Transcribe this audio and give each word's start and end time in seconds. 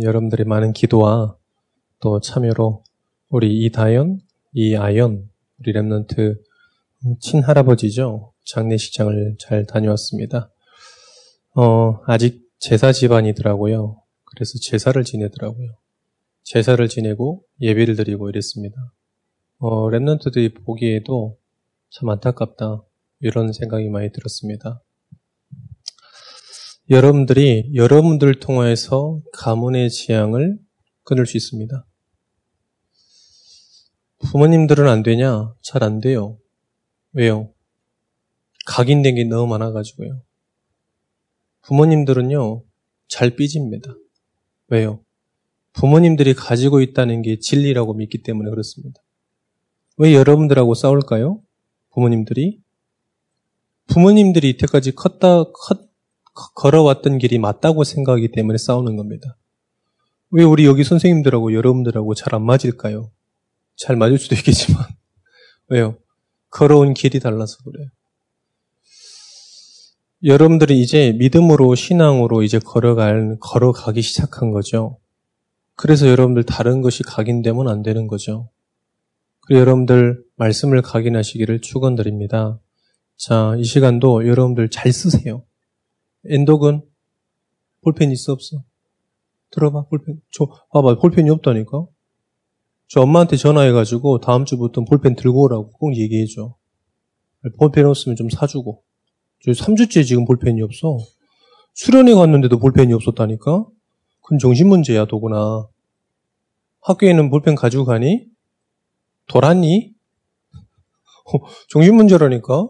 여러분들의 0.00 0.46
많은 0.46 0.72
기도와 0.72 1.36
또 2.00 2.20
참여로 2.20 2.82
우리 3.28 3.64
이다연, 3.64 4.20
이아연, 4.52 5.28
우리 5.58 5.72
랩런트 5.72 6.38
친할아버지죠. 7.20 8.32
장례식장을 8.44 9.36
잘 9.38 9.66
다녀왔습니다. 9.66 10.50
어, 11.54 12.00
아직 12.06 12.48
제사 12.58 12.92
집안이더라고요. 12.92 14.00
그래서 14.24 14.58
제사를 14.60 15.02
지내더라고요. 15.02 15.68
제사를 16.42 16.86
지내고 16.88 17.44
예배를 17.60 17.96
드리고 17.96 18.30
이랬습니다. 18.30 18.76
어, 19.58 19.88
랩런트들이 19.90 20.64
보기에도 20.64 21.38
참 21.90 22.08
안타깝다. 22.08 22.82
이런 23.20 23.52
생각이 23.52 23.88
많이 23.88 24.10
들었습니다. 24.10 24.82
여러분들이 26.90 27.70
여러분들을 27.74 28.40
통해서 28.40 29.20
가문의 29.32 29.88
지향을 29.90 30.58
끊을 31.04 31.26
수 31.26 31.36
있습니다. 31.36 31.86
부모님들은 34.18 34.88
안 34.88 35.02
되냐? 35.02 35.54
잘 35.62 35.82
안 35.82 36.00
돼요. 36.00 36.38
왜요? 37.12 37.52
각인된 38.66 39.14
게 39.16 39.24
너무 39.24 39.48
많아가지고요. 39.48 40.22
부모님들은요, 41.62 42.64
잘 43.08 43.36
삐집니다. 43.36 43.94
왜요? 44.68 45.04
부모님들이 45.72 46.34
가지고 46.34 46.80
있다는 46.80 47.22
게 47.22 47.38
진리라고 47.38 47.94
믿기 47.94 48.22
때문에 48.22 48.50
그렇습니다. 48.50 49.00
왜 49.98 50.14
여러분들하고 50.14 50.74
싸울까요? 50.74 51.40
부모님들이? 51.90 52.60
부모님들이 53.86 54.50
이때까지 54.50 54.92
컸다, 54.92 55.44
컸, 55.44 55.91
걸어왔던 56.32 57.18
길이 57.18 57.38
맞다고 57.38 57.84
생각하기 57.84 58.32
때문에 58.32 58.58
싸우는 58.58 58.96
겁니다. 58.96 59.36
왜 60.30 60.44
우리 60.44 60.64
여기 60.64 60.82
선생님들하고 60.84 61.52
여러분들하고 61.52 62.14
잘 62.14 62.34
안 62.34 62.44
맞을까요? 62.44 63.10
잘 63.76 63.96
맞을 63.96 64.18
수도 64.18 64.34
있겠지만. 64.34 64.84
왜요? 65.68 65.96
걸어온 66.50 66.94
길이 66.94 67.20
달라서 67.20 67.58
그래요. 67.64 67.88
여러분들이 70.24 70.80
이제 70.80 71.12
믿음으로 71.18 71.74
신앙으로 71.74 72.42
이제 72.42 72.58
걸어갈 72.58 73.36
걸어가기 73.40 74.02
시작한 74.02 74.50
거죠. 74.50 74.98
그래서 75.74 76.06
여러분들 76.08 76.44
다른 76.44 76.80
것이 76.80 77.02
각인되면 77.02 77.68
안 77.68 77.82
되는 77.82 78.06
거죠. 78.06 78.48
그리고 79.40 79.60
여러분들 79.60 80.22
말씀을 80.36 80.80
각인하시기를 80.82 81.60
축원드립니다. 81.60 82.60
자, 83.16 83.54
이 83.58 83.64
시간도 83.64 84.28
여러분들 84.28 84.68
잘 84.70 84.92
쓰세요. 84.92 85.44
엔독은 86.28 86.82
볼펜 87.82 88.10
있어 88.12 88.32
없어? 88.32 88.62
들어봐 89.50 89.86
볼펜. 89.88 90.20
저 90.30 90.46
봐봐 90.72 90.96
볼펜이 90.96 91.28
없다니까. 91.30 91.86
저 92.88 93.00
엄마한테 93.00 93.36
전화해가지고 93.36 94.20
다음 94.20 94.44
주부터 94.44 94.84
볼펜 94.84 95.14
들고 95.14 95.42
오라고 95.42 95.70
꼭 95.72 95.96
얘기해줘. 95.96 96.54
볼펜 97.58 97.86
없으면 97.86 98.16
좀 98.16 98.28
사주고. 98.30 98.82
저 99.44 99.52
3주째 99.52 100.06
지금 100.06 100.24
볼펜이 100.24 100.62
없어. 100.62 100.98
수련회 101.74 102.14
갔는데도 102.14 102.58
볼펜이 102.58 102.92
없었다니까? 102.92 103.66
그건 104.20 104.38
정신문제야, 104.38 105.06
도구나. 105.06 105.66
학교에는 106.82 107.30
볼펜 107.30 107.54
가지고 107.54 107.84
가니? 107.84 108.26
돌았니? 109.26 109.94
어, 110.54 111.38
정신문제라니까? 111.70 112.68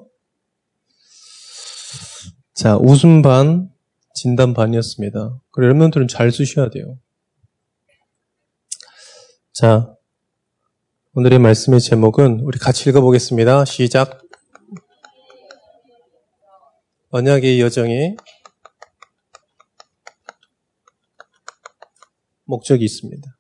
자, 2.55 2.77
웃음 2.77 3.23
반, 3.23 3.71
진단 4.15 4.53
반이었습니다. 4.53 5.41
그래, 5.53 5.69
여러분들은 5.69 6.07
잘 6.07 6.31
쓰셔야 6.31 6.69
돼요. 6.69 6.99
자, 9.53 9.95
오늘의 11.15 11.39
말씀의 11.39 11.81
제목은 11.81 12.41
우리 12.41 12.59
같이 12.59 12.91
읽어보겠습니다. 12.91 13.65
시작. 13.65 14.21
언약의 17.09 17.59
여정에 17.61 18.17
목적이 22.45 22.85
있습니다. 22.85 23.35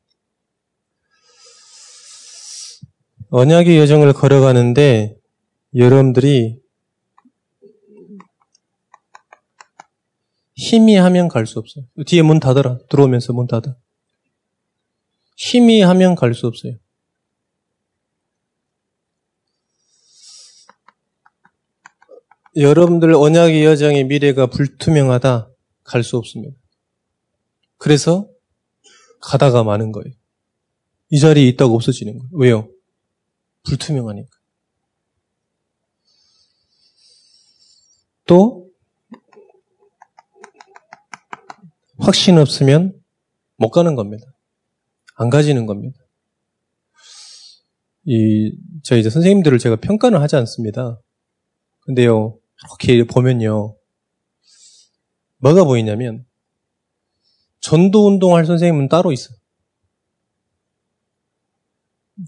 언약의 3.28 3.78
여정을 3.78 4.14
걸어가는데 4.14 5.18
여러분들이 5.74 6.61
힘이 10.54 10.96
하면 10.96 11.28
갈 11.28 11.46
수 11.46 11.58
없어요. 11.58 11.84
뒤에 12.06 12.22
문 12.22 12.40
닫아라. 12.40 12.78
들어오면서 12.88 13.32
문 13.32 13.46
닫아. 13.46 13.76
힘이 15.36 15.80
하면 15.82 16.14
갈 16.14 16.34
수 16.34 16.46
없어요. 16.46 16.74
여러분들 22.56 23.14
언약의 23.14 23.64
여정의 23.64 24.04
미래가 24.04 24.46
불투명하다 24.46 25.48
갈 25.84 26.02
수 26.02 26.16
없습니다. 26.18 26.54
그래서 27.78 28.28
가다가 29.20 29.64
마는 29.64 29.92
거예요. 29.92 30.14
이 31.10 31.18
자리에 31.18 31.48
있다가 31.48 31.72
없어지는 31.72 32.18
거예요. 32.18 32.30
왜요? 32.32 32.68
불투명하니까. 33.64 34.30
또 38.26 38.61
확신 42.02 42.36
없으면 42.38 43.00
못 43.56 43.70
가는 43.70 43.94
겁니다. 43.94 44.26
안 45.14 45.30
가지는 45.30 45.66
겁니다. 45.66 45.98
이, 48.04 48.56
저희 48.82 49.00
이제 49.00 49.08
선생님들을 49.08 49.58
제가 49.58 49.76
평가는 49.76 50.20
하지 50.20 50.34
않습니다. 50.36 51.00
근데요, 51.82 52.38
이렇게 52.64 53.06
보면요. 53.06 53.76
뭐가 55.38 55.64
보이냐면 55.64 56.24
전도 57.60 58.08
운동할 58.08 58.46
선생님은 58.46 58.88
따로 58.88 59.12
있어요. 59.12 59.36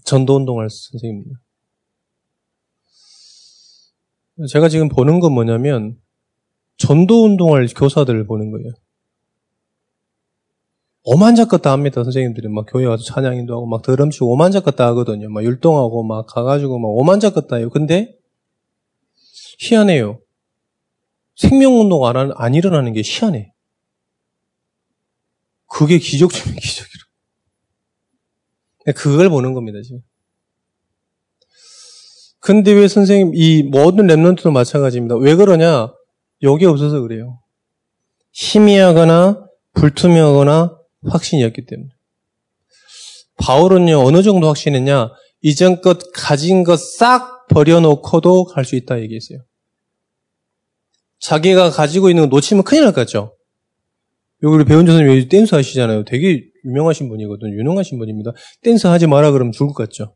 전도 0.05 0.37
운동할 0.37 0.69
선생님입니다. 0.69 1.41
제가 4.49 4.69
지금 4.69 4.87
보는 4.87 5.19
건 5.19 5.33
뭐냐면 5.33 5.97
전도 6.77 7.25
운동할 7.25 7.67
교사들을 7.67 8.25
보는 8.25 8.51
거예요. 8.51 8.71
오만작것 11.05 11.61
다 11.61 11.71
합니다, 11.71 12.03
선생님들이. 12.03 12.47
막 12.49 12.65
교회 12.67 12.85
와서 12.85 13.03
찬양인도 13.03 13.53
하고, 13.53 13.67
막 13.67 13.83
드럼치고 13.83 14.31
오만작것 14.31 14.75
다 14.75 14.87
하거든요. 14.87 15.29
막 15.29 15.43
율동하고, 15.43 16.03
막 16.03 16.25
가가지고, 16.25 16.79
막 16.79 16.87
오만작것 16.89 17.47
다 17.47 17.57
해요. 17.57 17.69
근데, 17.69 18.15
희한해요. 19.59 20.19
생명운동 21.35 22.05
안, 22.07 22.31
안 22.35 22.55
일어나는 22.55 22.93
게 22.93 23.03
희한해. 23.05 23.53
그게 25.67 25.99
기적 25.99 26.33
중에 26.33 26.53
기적이라. 26.55 27.03
그걸 28.95 29.29
보는 29.29 29.53
겁니다, 29.53 29.79
지금. 29.83 30.01
근데 32.39 32.71
왜 32.73 32.87
선생님, 32.87 33.33
이 33.35 33.63
모든 33.63 34.07
랩런트도 34.07 34.51
마찬가지입니다. 34.51 35.17
왜 35.17 35.35
그러냐? 35.35 35.93
여기 36.41 36.65
없어서 36.65 37.01
그래요. 37.01 37.39
희미하거나 38.31 39.45
불투명하거나 39.73 40.84
확신이었기 41.09 41.65
때문에. 41.65 41.89
바울은요, 43.37 43.99
어느 43.99 44.23
정도 44.23 44.47
확신했냐? 44.47 45.09
이전껏 45.41 45.99
가진 46.13 46.63
것 46.63 46.79
싹 46.97 47.47
버려놓고도 47.47 48.45
갈 48.45 48.65
수 48.65 48.75
있다 48.75 48.99
얘기했어요. 49.01 49.39
자기가 51.19 51.69
가지고 51.71 52.09
있는 52.09 52.23
거 52.23 52.27
놓치면 52.35 52.63
큰일 52.63 52.83
날 52.83 52.93
것 52.93 53.01
같죠? 53.01 53.35
여기 54.43 54.55
우리 54.55 54.65
배운 54.65 54.85
교수님 54.85 55.27
댄스 55.29 55.55
하시잖아요. 55.55 56.03
되게 56.05 56.43
유명하신 56.65 57.09
분이거든. 57.09 57.51
유능하신 57.53 57.97
분입니다. 57.99 58.31
댄스 58.63 58.87
하지 58.87 59.07
마라 59.07 59.31
그러면 59.31 59.51
죽을 59.51 59.73
것 59.73 59.83
같죠? 59.83 60.15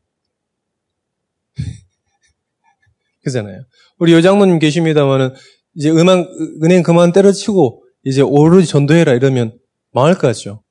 그잖아요. 3.23 3.63
우리 3.97 4.13
여장모님 4.13 4.59
계십니다만은 4.59 5.33
이제 5.75 5.89
음악, 5.91 6.27
은행 6.63 6.83
그만 6.83 7.11
때려치고 7.11 7.83
이제 8.05 8.21
오로지 8.21 8.67
전도해라 8.67 9.13
이러면 9.13 9.57
망할 9.91 10.13
것 10.15 10.21
같죠? 10.27 10.63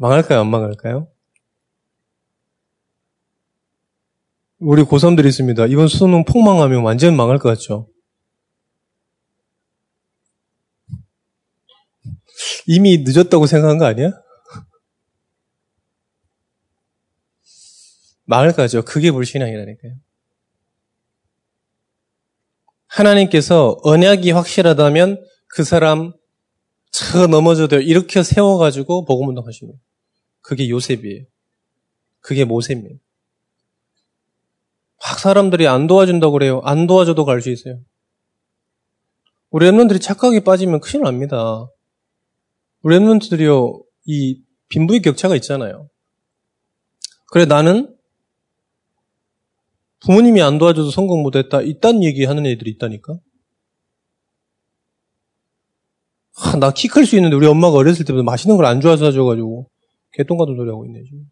망할까요? 0.00 0.40
안 0.40 0.46
망할까요? 0.50 1.08
우리 4.58 4.82
고3들이 4.82 5.26
있습니다. 5.26 5.66
이번 5.66 5.88
수능 5.88 6.24
폭망하면 6.24 6.82
완전 6.82 7.14
망할 7.14 7.38
것 7.38 7.50
같죠? 7.50 7.86
이미 12.66 13.04
늦었다고 13.06 13.46
생각한 13.46 13.76
거 13.76 13.84
아니야? 13.84 14.10
망할 18.24 18.54
거죠. 18.54 18.82
그게 18.82 19.10
불신앙이라니까요. 19.10 19.92
하나님께서 22.86 23.78
언약이 23.82 24.30
확실하다면 24.30 25.22
그 25.48 25.62
사람 25.62 26.14
저 26.90 27.26
넘어져도 27.26 27.80
이렇게 27.80 28.22
세워가지고 28.22 29.04
복음 29.04 29.28
거예요. 29.28 29.89
그게 30.42 30.68
요셉이에요. 30.68 31.24
그게 32.20 32.44
모세입니다. 32.44 32.96
막 35.02 35.18
사람들이 35.18 35.66
안 35.66 35.86
도와준다고 35.86 36.32
그래요. 36.34 36.60
안 36.64 36.86
도와줘도 36.86 37.24
갈 37.24 37.40
수 37.40 37.50
있어요. 37.50 37.80
우리 39.50 39.66
랩런들이 39.66 40.00
착각에 40.00 40.40
빠지면 40.40 40.80
큰일 40.80 41.04
납니다. 41.04 41.66
우리 42.82 42.96
랩런트들이요, 42.98 43.82
이 44.06 44.42
빈부의 44.68 45.02
격차가 45.02 45.34
있잖아요. 45.36 45.88
그래, 47.32 47.44
나는 47.46 47.96
부모님이 50.00 50.40
안 50.42 50.58
도와줘서 50.58 50.90
성공 50.90 51.22
못했다. 51.22 51.60
이딴 51.62 52.02
얘기 52.04 52.24
하는 52.24 52.46
애들이 52.46 52.70
있다니까. 52.72 53.18
아, 56.36 56.56
나 56.56 56.70
키 56.72 56.88
클 56.88 57.04
수 57.04 57.16
있는데 57.16 57.36
우리 57.36 57.46
엄마가 57.46 57.76
어렸을 57.76 58.04
때부터 58.04 58.22
맛있는 58.22 58.56
걸 58.56 58.64
안 58.66 58.80
좋아서 58.80 59.06
사줘가지고 59.06 59.68
개똥 60.12 60.38
같은 60.38 60.56
소리 60.56 60.68
하고 60.68 60.84
있네, 60.86 61.02
지금. 61.04 61.30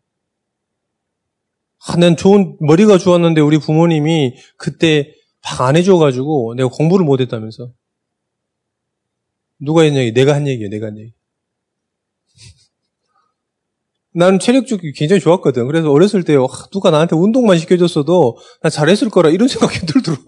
아, 1.86 1.96
난 1.96 2.16
좋은, 2.16 2.56
머리가 2.60 2.98
좋았는데 2.98 3.40
우리 3.40 3.58
부모님이 3.58 4.34
그때 4.56 5.14
막 5.42 5.60
안 5.60 5.76
해줘가지고 5.76 6.54
내가 6.56 6.68
공부를 6.68 7.04
못했다면서. 7.06 7.72
누가 9.60 9.82
했냐, 9.82 10.12
내가 10.12 10.34
한 10.34 10.46
얘기예요, 10.46 10.68
내가 10.70 10.86
한 10.86 10.98
얘기. 10.98 11.12
나는 14.14 14.38
체력적이 14.38 14.92
굉장히 14.92 15.20
좋았거든. 15.20 15.66
그래서 15.66 15.90
어렸을 15.90 16.22
때 16.24 16.36
누가 16.70 16.90
나한테 16.90 17.16
운동만 17.16 17.58
시켜줬어도 17.58 18.38
나 18.62 18.70
잘했을 18.70 19.10
거라 19.10 19.30
이런 19.30 19.48
생각이 19.48 19.80
들더라. 19.86 20.18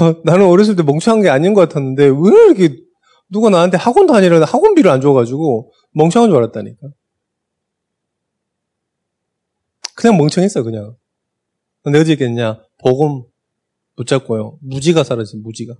어, 0.00 0.14
나는 0.24 0.46
어렸을 0.46 0.76
때 0.76 0.82
멍청한 0.82 1.22
게 1.22 1.28
아닌 1.28 1.54
것 1.54 1.68
같았는데 1.68 2.04
왜 2.06 2.30
이렇게 2.48 2.85
누가 3.28 3.50
나한테 3.50 3.76
학원 3.76 4.06
다니라는 4.06 4.46
학원비를 4.46 4.90
안 4.90 5.00
줘가지고 5.00 5.72
멍청한 5.92 6.30
줄 6.30 6.36
알았다니까. 6.38 6.88
그냥 9.94 10.16
멍청했어 10.16 10.62
그냥. 10.62 10.96
내가 11.84 12.00
어떻게 12.00 12.24
했냐? 12.24 12.62
복음 12.78 13.24
붙잡고요. 13.96 14.58
무지가 14.60 15.04
사라진 15.04 15.42
무지가. 15.42 15.74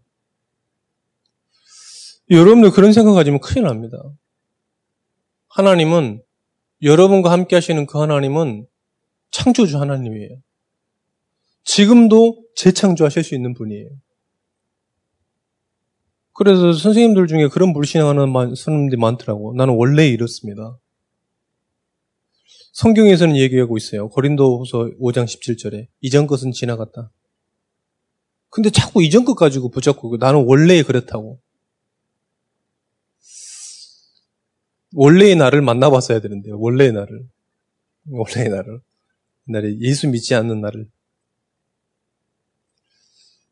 여러분들 2.31 2.71
그런 2.71 2.93
생각하지면 2.93 3.41
큰일 3.41 3.65
납니다. 3.65 3.99
하나님은 5.49 6.23
여러분과 6.83 7.31
함께 7.31 7.57
하시는 7.57 7.87
그 7.87 7.99
하나님은 7.99 8.67
창조주 9.31 9.79
하나님이에요. 9.81 10.43
지금도 11.65 12.45
재창조하실 12.55 13.23
수 13.23 13.35
있는 13.35 13.55
분이에요. 13.55 13.89
그래서 16.37 16.73
선생님들 16.73 17.29
중에 17.29 17.49
그런 17.49 17.73
불신하는 17.73 18.55
사람들이 18.55 19.01
많더라고. 19.01 19.55
나는 19.55 19.75
원래 19.75 20.07
이렇습니다. 20.07 20.79
성경에서는 22.73 23.37
얘기하고 23.37 23.79
있어요. 23.79 24.11
고린도후서 24.11 24.91
5장 25.01 25.25
17절에 25.25 25.89
이전 26.03 26.27
것은 26.27 26.53
지나갔다. 26.53 27.11
근데 28.51 28.69
자꾸 28.69 29.03
이전 29.03 29.25
것 29.25 29.35
가지고 29.35 29.71
붙잡고 29.71 30.19
나는 30.19 30.45
원래 30.47 30.83
그렇다고. 30.83 31.41
원래의 34.93 35.37
나를 35.37 35.63
만나봤어야 35.63 36.21
되는데 36.21 36.51
원래의 36.53 36.93
나를. 36.93 37.27
원래의 38.11 38.51
나를. 38.51 38.81
옛날에 39.49 39.79
예수 39.81 40.09
믿지 40.09 40.35
않는 40.35 40.61
나를. 40.61 40.87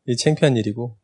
이 0.07 0.15
창피한 0.15 0.55
일이고. 0.55 0.97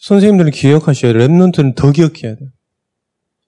선생님들은 0.00 0.50
기억하셔야 0.52 1.12
돼요. 1.12 1.28
랩런트는 1.28 1.74
더 1.74 1.92
기억해야 1.92 2.34
돼요. 2.34 2.48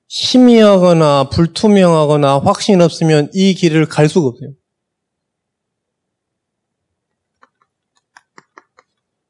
희미하거나 0.09 1.31
불투명하거나 1.31 2.41
확신 2.41 2.83
없으면 2.83 3.31
이 3.33 3.55
길을 3.55 3.87
갈 3.87 4.09
수가 4.09 4.29
없어요. 4.29 4.53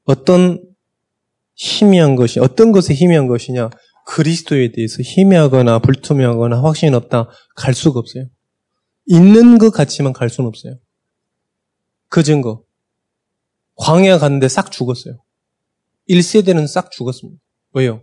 어떤 0.05 0.61
희미한 1.55 2.17
것이, 2.17 2.41
어떤 2.41 2.73
것에 2.73 2.93
희미한 2.93 3.29
것이냐? 3.29 3.71
그리스도에 4.07 4.73
대해서 4.73 5.01
희미하거나 5.03 5.79
불투명하거나 5.79 6.61
확신이 6.61 6.95
없다. 6.97 7.29
갈 7.55 7.73
수가 7.73 8.01
없어요. 8.01 8.27
있는 9.07 9.59
것 9.59 9.71
같지만 9.71 10.13
갈 10.13 10.29
수는 10.29 10.49
없어요. 10.49 10.75
그 12.09 12.25
증거. 12.25 12.65
광야 13.77 14.19
갔는데 14.19 14.49
싹 14.49 14.73
죽었어요. 14.73 15.23
1세대는 16.13 16.67
싹 16.67 16.91
죽었습니다. 16.91 17.41
왜요? 17.75 18.03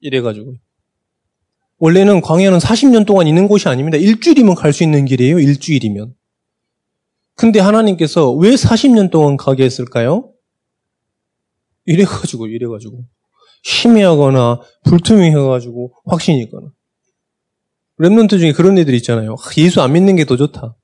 이래가지고. 0.00 0.54
원래는 1.78 2.20
광야는 2.20 2.58
40년 2.58 3.06
동안 3.06 3.26
있는 3.26 3.48
곳이 3.48 3.68
아닙니다. 3.68 3.96
일주일이면 3.96 4.54
갈 4.54 4.72
수 4.72 4.82
있는 4.82 5.04
길이에요. 5.06 5.38
일주일이면. 5.38 6.14
근데 7.36 7.58
하나님께서 7.60 8.32
왜 8.32 8.50
40년 8.50 9.10
동안 9.10 9.36
가게 9.36 9.64
했을까요? 9.64 10.32
이래가지고, 11.86 12.48
이래가지고. 12.48 13.04
희미하거나 13.64 14.60
불투명해가지고 14.84 15.94
확신이 16.06 16.42
있거나. 16.42 16.68
랩런트 17.98 18.38
중에 18.38 18.52
그런 18.52 18.78
애들 18.78 18.92
있잖아요. 18.94 19.36
예수 19.58 19.80
안 19.82 19.92
믿는 19.92 20.16
게 20.16 20.24
더 20.24 20.36
좋다. 20.36 20.76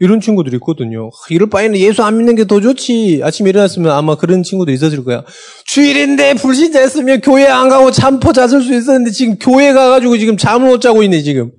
이런 0.00 0.20
친구들이 0.20 0.56
있거든요. 0.56 1.10
이럴 1.30 1.48
바에는 1.48 1.78
예수 1.78 2.02
안 2.02 2.16
믿는 2.18 2.34
게 2.34 2.44
더 2.44 2.60
좋지. 2.60 3.20
아침에 3.22 3.50
일어났으면 3.50 3.92
아마 3.92 4.16
그런 4.16 4.42
친구도 4.42 4.72
있었을 4.72 5.04
거야. 5.04 5.24
주일인데 5.66 6.34
불신자였으면 6.34 7.20
교회 7.20 7.46
안 7.46 7.68
가고 7.68 7.90
잠포 7.90 8.32
잤을 8.32 8.62
수 8.62 8.74
있었는데 8.74 9.12
지금 9.12 9.36
교회 9.38 9.72
가가지고 9.72 10.18
지금 10.18 10.36
잠을 10.36 10.68
못 10.68 10.80
자고 10.80 11.02
있네, 11.04 11.22
지금. 11.22 11.52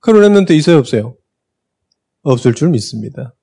그런 0.00 0.22
랩런트 0.32 0.50
있어요, 0.52 0.78
없어요? 0.78 1.14
없을 2.22 2.54
줄 2.54 2.70
믿습니다. 2.70 3.34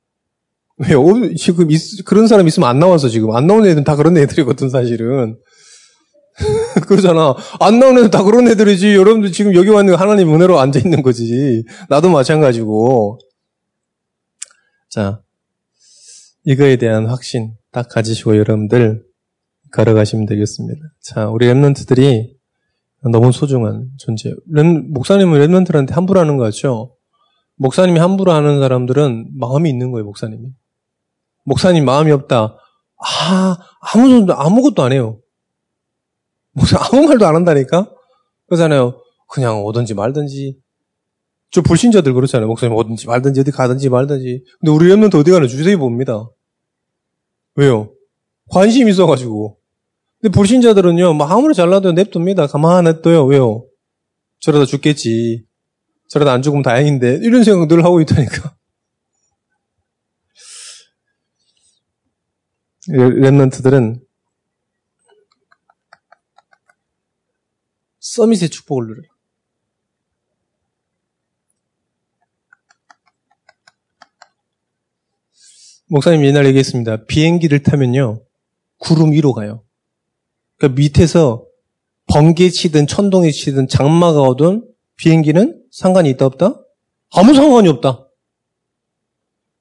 왜요? 0.78 1.04
지금 1.36 1.72
있, 1.72 1.82
그런 2.06 2.28
사람 2.28 2.48
있으면 2.48 2.70
안 2.70 2.80
나와서 2.80 3.08
지금. 3.10 3.36
안 3.36 3.48
나오는 3.48 3.66
애들은 3.70 3.84
다 3.84 3.96
그런 3.96 4.18
애들이거든, 4.18 4.70
사실은. 4.70 5.38
그러잖아. 6.88 7.36
안 7.60 7.80
나오는 7.80 8.00
애들 8.00 8.12
다 8.12 8.22
그런 8.24 8.48
애들이지. 8.48 8.94
여러분들 8.96 9.32
지금 9.32 9.56
여기 9.56 9.70
왔는 9.70 9.96
하나님 9.96 10.34
은혜로 10.36 10.60
앉아있는 10.60 11.02
거지. 11.02 11.64
나도 11.90 12.10
마찬가지고. 12.10 13.18
자, 14.90 15.22
이거에 16.44 16.78
대한 16.78 17.08
확신 17.08 17.56
딱 17.72 17.90
가지시고 17.90 18.38
여러분들 18.38 19.04
걸어가시면 19.72 20.26
되겠습니다. 20.26 20.80
자, 21.02 21.28
우리 21.28 21.46
랩런트들이 21.48 22.36
너무 23.12 23.32
소중한 23.32 23.90
존재. 23.98 24.34
렘, 24.50 24.66
목사님은 24.92 25.40
remnant한테 25.40 25.92
함부로 25.92 26.20
하는 26.20 26.38
거 26.38 26.44
같죠? 26.44 26.96
목사님이 27.56 28.00
함부로 28.00 28.32
하는 28.32 28.60
사람들은 28.60 29.32
마음이 29.38 29.70
있는 29.70 29.92
거예요, 29.92 30.06
목사님이. 30.06 30.50
목사님 31.44 31.86
마음이 31.86 32.12
없다. 32.12 32.58
아, 32.98 33.58
아무, 33.82 34.26
아무것도 34.32 34.84
안 34.84 34.92
해요. 34.92 35.20
목사 36.52 36.78
아무 36.80 37.08
말도 37.08 37.26
안 37.28 37.36
한다니까? 37.36 37.92
그러잖아요. 38.48 39.00
그냥 39.28 39.64
오든지 39.64 39.94
말든지. 39.94 40.58
저 41.50 41.62
불신자들 41.62 42.14
그렇잖아요. 42.14 42.48
목사님 42.48 42.76
오든지 42.76 43.08
말든지 43.08 43.40
어디 43.42 43.52
가든지 43.52 43.90
말든지. 43.90 44.44
근데 44.60 44.72
우리 44.72 44.90
remnant 44.90 45.16
어디 45.16 45.32
가나 45.32 45.48
자세히 45.48 45.76
봅니다. 45.76 46.30
왜요? 47.56 47.94
관심 48.50 48.90
있어가지고. 48.90 49.58
근데 50.22 50.34
불신자들은요, 50.34 51.14
뭐 51.14 51.28
아무리 51.28 51.54
잘나도 51.54 51.92
냅둡니다. 51.94 52.48
가만히 52.48 52.90
냅둬요. 52.90 53.26
왜요? 53.26 53.66
저러다 54.40 54.66
죽겠지. 54.66 55.46
저러다 56.10 56.34
안 56.34 56.42
죽으면 56.42 56.64
다행인데. 56.64 57.20
이런 57.22 57.44
생각 57.44 57.68
늘 57.68 57.84
하고 57.84 58.02
있다니까. 58.02 58.56
랩런트들은 62.90 64.02
서밋의 68.00 68.50
축복을 68.50 68.88
누려라. 68.88 69.17
목사님 75.90 76.26
옛날 76.26 76.46
얘기했습니다. 76.48 77.06
비행기를 77.06 77.64
타면요, 77.64 78.22
구름 78.78 79.12
위로 79.12 79.34
가요. 79.34 79.64
그러니까 80.58 80.80
밑에서 80.82 81.46
번개 82.08 82.50
치든 82.50 82.88
천둥이 82.88 83.32
치든 83.32 83.68
장마가 83.68 84.22
오든 84.22 84.66
비행기는 84.98 85.62
상관이 85.72 86.10
있다 86.12 86.26
없다? 86.26 86.56
아무 87.14 87.34
상관이 87.34 87.70
없다. 87.70 88.04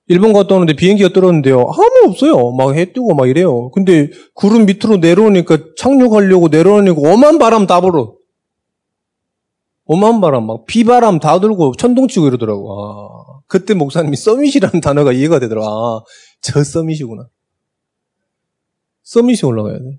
일본 0.09 0.33
갔다 0.33 0.55
오는데 0.55 0.75
비행기가 0.75 1.11
떨어졌는데요. 1.13 1.59
아무 1.61 2.11
없어요. 2.11 2.53
막 2.53 2.77
해 2.77 2.93
뜨고 2.93 3.15
막 3.15 3.29
이래요. 3.29 3.71
근데 3.71 4.11
구름 4.35 4.67
밑으로 4.67 4.99
내려오니까 4.99 5.59
착륙하려고 5.77 6.49
내려오니까 6.49 6.97
오만 6.99 7.39
바람 7.39 7.67
다 7.67 7.81
불어. 7.81 8.15
오만 9.85 10.21
바람 10.21 10.47
막 10.47 10.65
비바람 10.67 11.19
다 11.21 11.41
들고 11.41 11.73
천둥 11.77 12.09
치고 12.09 12.27
이러더라고. 12.29 12.73
아. 12.73 13.36
그때 13.47 13.75
목사님이 13.75 14.17
서밋이라는 14.17 14.81
단어가 14.81 15.13
이해가 15.13 15.39
되더라. 15.39 15.63
아, 15.65 16.01
저 16.41 16.63
서밋이구나. 16.63 17.29
서밋이 19.03 19.41
올라가야 19.45 19.79
돼. 19.79 19.99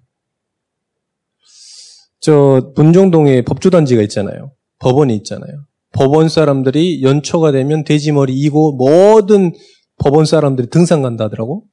저 2.19 2.73
분종동에 2.75 3.43
법조단지가 3.43 4.01
있잖아요. 4.03 4.51
법원이 4.79 5.15
있잖아요. 5.17 5.65
법원 5.93 6.29
사람들이 6.29 7.01
연초가 7.01 7.51
되면 7.51 7.83
돼지머리 7.83 8.33
이고 8.33 8.73
모든 8.73 9.53
법원 9.97 10.25
사람들이 10.25 10.69
등산 10.69 11.01
간다 11.01 11.25
하더라고. 11.25 11.65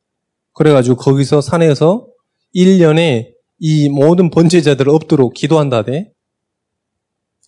그래가지고 0.55 0.97
거기서 0.97 1.41
산에서 1.41 2.07
1년에 2.55 3.33
이 3.59 3.89
모든 3.89 4.31
번제자들을 4.31 4.91
없도록 4.93 5.35
기도한다 5.35 5.83
대. 5.83 6.13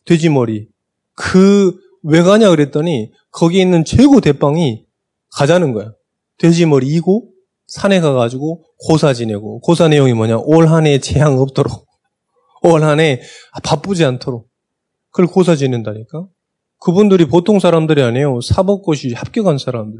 돼지머리. 0.05 0.69
그, 1.15 1.79
왜 2.09 2.23
가냐 2.23 2.51
그랬더니 2.51 3.11
거기 3.33 3.61
있는 3.61 3.85
최고 3.85 4.21
대빵이 4.21 4.87
가자는 5.33 5.73
거야. 5.73 5.93
돼지머리 6.39 6.87
이고 6.87 7.33
산에 7.67 8.01
가가지고 8.01 8.65
고사 8.87 9.13
지내고 9.13 9.59
고사 9.61 9.89
내용이 9.89 10.15
뭐냐? 10.15 10.39
올 10.39 10.69
한해 10.69 11.01
재앙 11.01 11.39
없도록. 11.39 11.85
올 12.63 12.85
한해 12.85 13.23
바쁘지 13.65 14.05
않도록. 14.05 14.49
그걸 15.11 15.27
고사 15.27 15.57
지낸다니까? 15.57 16.29
그분들이 16.79 17.25
보통 17.27 17.59
사람들이 17.59 18.03
아니에요. 18.03 18.41
사법고시 18.41 19.15
합격한 19.15 19.59
사람들. 19.59 19.99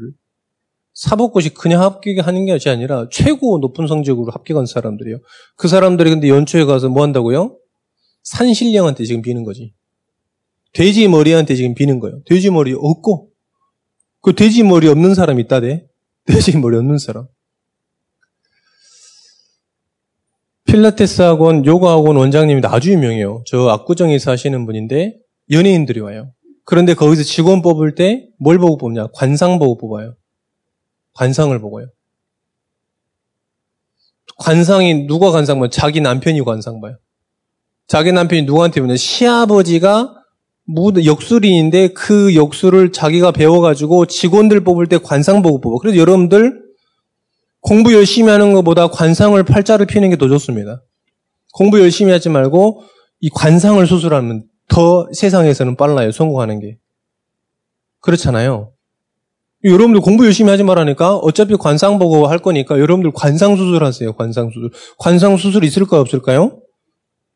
사법고시 0.93 1.55
그냥 1.55 1.81
합격하는 1.81 2.45
게 2.45 2.57
아니라 2.69 3.07
최고 3.11 3.57
높은 3.59 3.85
성적으로 3.85 4.31
합격한 4.31 4.65
사람들이에요. 4.65 5.19
그 5.57 5.67
사람들이 5.67 6.11
근데 6.11 6.29
연초에 6.29 6.63
가서 6.63 6.87
뭐 6.87 7.03
한다고요? 7.03 7.57
산신령한테 8.23 9.03
지금 9.03 9.21
비는 9.21 9.43
거지 9.43 9.73
돼지 10.73 11.07
머리한테 11.07 11.55
지금 11.55 11.73
비는 11.73 11.99
거예요 11.99 12.21
돼지 12.25 12.49
머리 12.49 12.73
없고 12.77 13.29
그 14.21 14.33
돼지 14.33 14.63
머리 14.63 14.87
없는 14.87 15.15
사람 15.15 15.39
있다대 15.39 15.87
돼지 16.25 16.57
머리 16.57 16.77
없는 16.77 16.97
사람 16.97 17.27
필라테스 20.65 21.21
학원, 21.21 21.65
요가 21.65 21.91
학원 21.91 22.17
원장님이 22.17 22.61
아주 22.65 22.91
유명해요. 22.91 23.41
저 23.45 23.69
압구정에 23.69 24.19
사시는 24.19 24.65
분인데 24.65 25.17
연예인들이 25.49 26.01
와요. 26.01 26.33
그런데 26.65 26.93
거기서 26.93 27.23
직원 27.23 27.61
뽑을 27.61 27.95
때 27.95 28.27
뭘 28.37 28.59
보고 28.59 28.77
뽑냐? 28.77 29.07
관상 29.13 29.59
보고 29.59 29.77
뽑아요. 29.77 30.15
관상을 31.13 31.57
보고요. 31.59 31.87
관상이 34.37 35.07
누가 35.07 35.31
관상 35.31 35.59
봐요? 35.59 35.69
자기 35.69 36.01
남편이 36.01 36.41
관상 36.43 36.81
봐요. 36.81 36.97
자기 37.87 38.11
남편이 38.11 38.43
누구한테 38.43 38.81
보냐? 38.81 38.97
시아버지가 38.97 40.16
역술인인데 41.05 41.89
그 41.89 42.35
역술을 42.35 42.91
자기가 42.91 43.31
배워가지고 43.31 44.05
직원들 44.07 44.63
뽑을 44.63 44.87
때 44.87 44.97
관상 44.97 45.41
보고 45.41 45.61
뽑아. 45.61 45.77
그래서 45.81 45.97
여러분들 45.97 46.61
공부 47.61 47.93
열심히 47.93 48.29
하는 48.29 48.53
것보다 48.53 48.87
관상을 48.87 49.41
팔자를 49.43 49.85
피는 49.85 50.09
게 50.09 50.17
더 50.17 50.27
좋습니다. 50.27 50.83
공부 51.53 51.79
열심히 51.79 52.11
하지 52.11 52.29
말고 52.29 52.83
이 53.19 53.29
관상을 53.29 53.85
수술하면 53.87 54.45
더 54.67 55.07
세상에서는 55.13 55.75
빨라요. 55.75 56.11
성공하는 56.11 56.59
게. 56.59 56.77
그렇잖아요. 58.01 58.73
여러분들 59.63 60.01
공부 60.01 60.25
열심히 60.25 60.51
하지 60.51 60.63
말라니까 60.63 61.17
어차피 61.17 61.55
관상 61.55 61.97
보고 61.97 62.27
할 62.27 62.39
거니까 62.39 62.77
여러분들 62.79 63.11
관상 63.13 63.55
수술하세요. 63.55 64.13
관상 64.13 64.49
수술. 64.49 64.69
관상 64.99 65.37
수술 65.37 65.63
있을까요? 65.63 66.01
없을까요? 66.01 66.59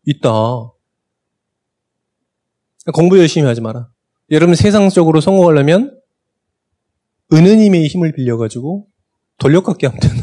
있다. 0.06 0.30
공부 2.94 3.20
열심히 3.20 3.46
하지 3.48 3.62
마라. 3.62 3.90
여러분 4.32 4.56
세상적으로 4.56 5.22
성공하려면 5.22 6.00
은느님의 7.34 7.88
힘을 7.88 8.14
빌려가지고 8.14 8.88
돌려깎기 9.38 9.86
하면 9.86 10.00
되는. 10.00 10.16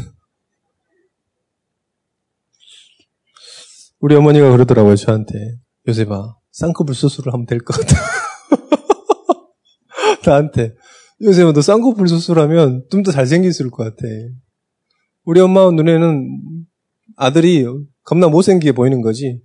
우리 3.99 4.15
어머니가 4.15 4.51
그러더라고요, 4.51 4.95
저한테. 4.95 5.33
요새봐, 5.87 6.35
쌍꺼풀 6.51 6.95
수술을 6.95 7.33
하면 7.33 7.45
될 7.45 7.59
것 7.59 7.75
같아. 7.77 7.95
나한테. 10.25 10.73
요새봐, 11.21 11.51
너 11.53 11.61
쌍꺼풀 11.61 12.07
수술 12.07 12.39
하면 12.39 12.85
좀 12.91 13.03
더 13.03 13.11
잘생겼을 13.11 13.69
것 13.71 13.83
같아. 13.83 14.03
우리 15.25 15.41
엄마 15.41 15.69
눈에는 15.69 16.27
아들이 17.17 17.65
겁나 18.03 18.27
못생기게 18.29 18.71
보이는 18.71 19.01
거지. 19.01 19.41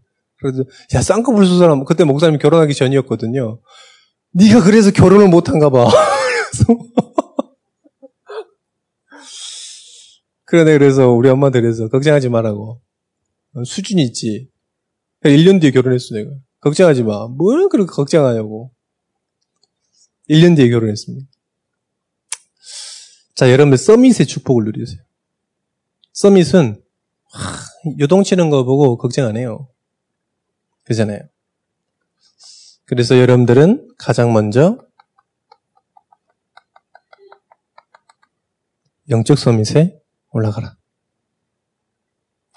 그래서, 0.53 0.65
야, 0.95 1.03
쌍꺼풀 1.03 1.47
수술하면, 1.47 1.85
그때 1.85 2.05
목사님 2.05 2.39
결혼하기 2.39 2.75
전이었거든요. 2.75 3.61
네가 4.33 4.63
그래서 4.63 4.91
결혼을 4.91 5.29
못한가 5.29 5.71
봐. 5.71 5.87
그래서 5.87 6.67
그러네, 10.45 10.79
그래서 10.79 11.11
우리 11.11 11.29
엄마한테 11.29 11.61
그래서 11.61 11.89
걱정하지 11.89 12.29
말라고. 12.29 12.81
수준이 13.65 14.03
있지. 14.03 14.51
1년 15.25 15.61
뒤에 15.61 15.71
결혼했어, 15.71 16.15
내가. 16.15 16.31
걱정하지 16.61 17.03
마. 17.05 17.27
뭘 17.29 17.69
그렇게 17.69 17.91
걱정하냐고. 17.91 18.73
1년 20.29 20.57
뒤에 20.57 20.69
결혼했습니다. 20.69 21.27
자, 23.35 23.51
여러분들 23.51 23.79
서밋의 23.79 24.27
축복을 24.27 24.65
누리세요. 24.65 25.01
서밋은 26.13 26.83
하, 27.33 27.57
요동치는 27.99 28.51
거 28.51 28.65
보고 28.65 28.97
걱정 28.97 29.27
안 29.27 29.37
해요. 29.37 29.69
그잖아요. 30.85 31.21
그래서 32.87 33.19
여러분들은 33.19 33.95
가장 33.99 34.33
먼저 34.33 34.79
영적 39.11 39.39
서밋에 39.39 40.01
올라가라. 40.31 40.77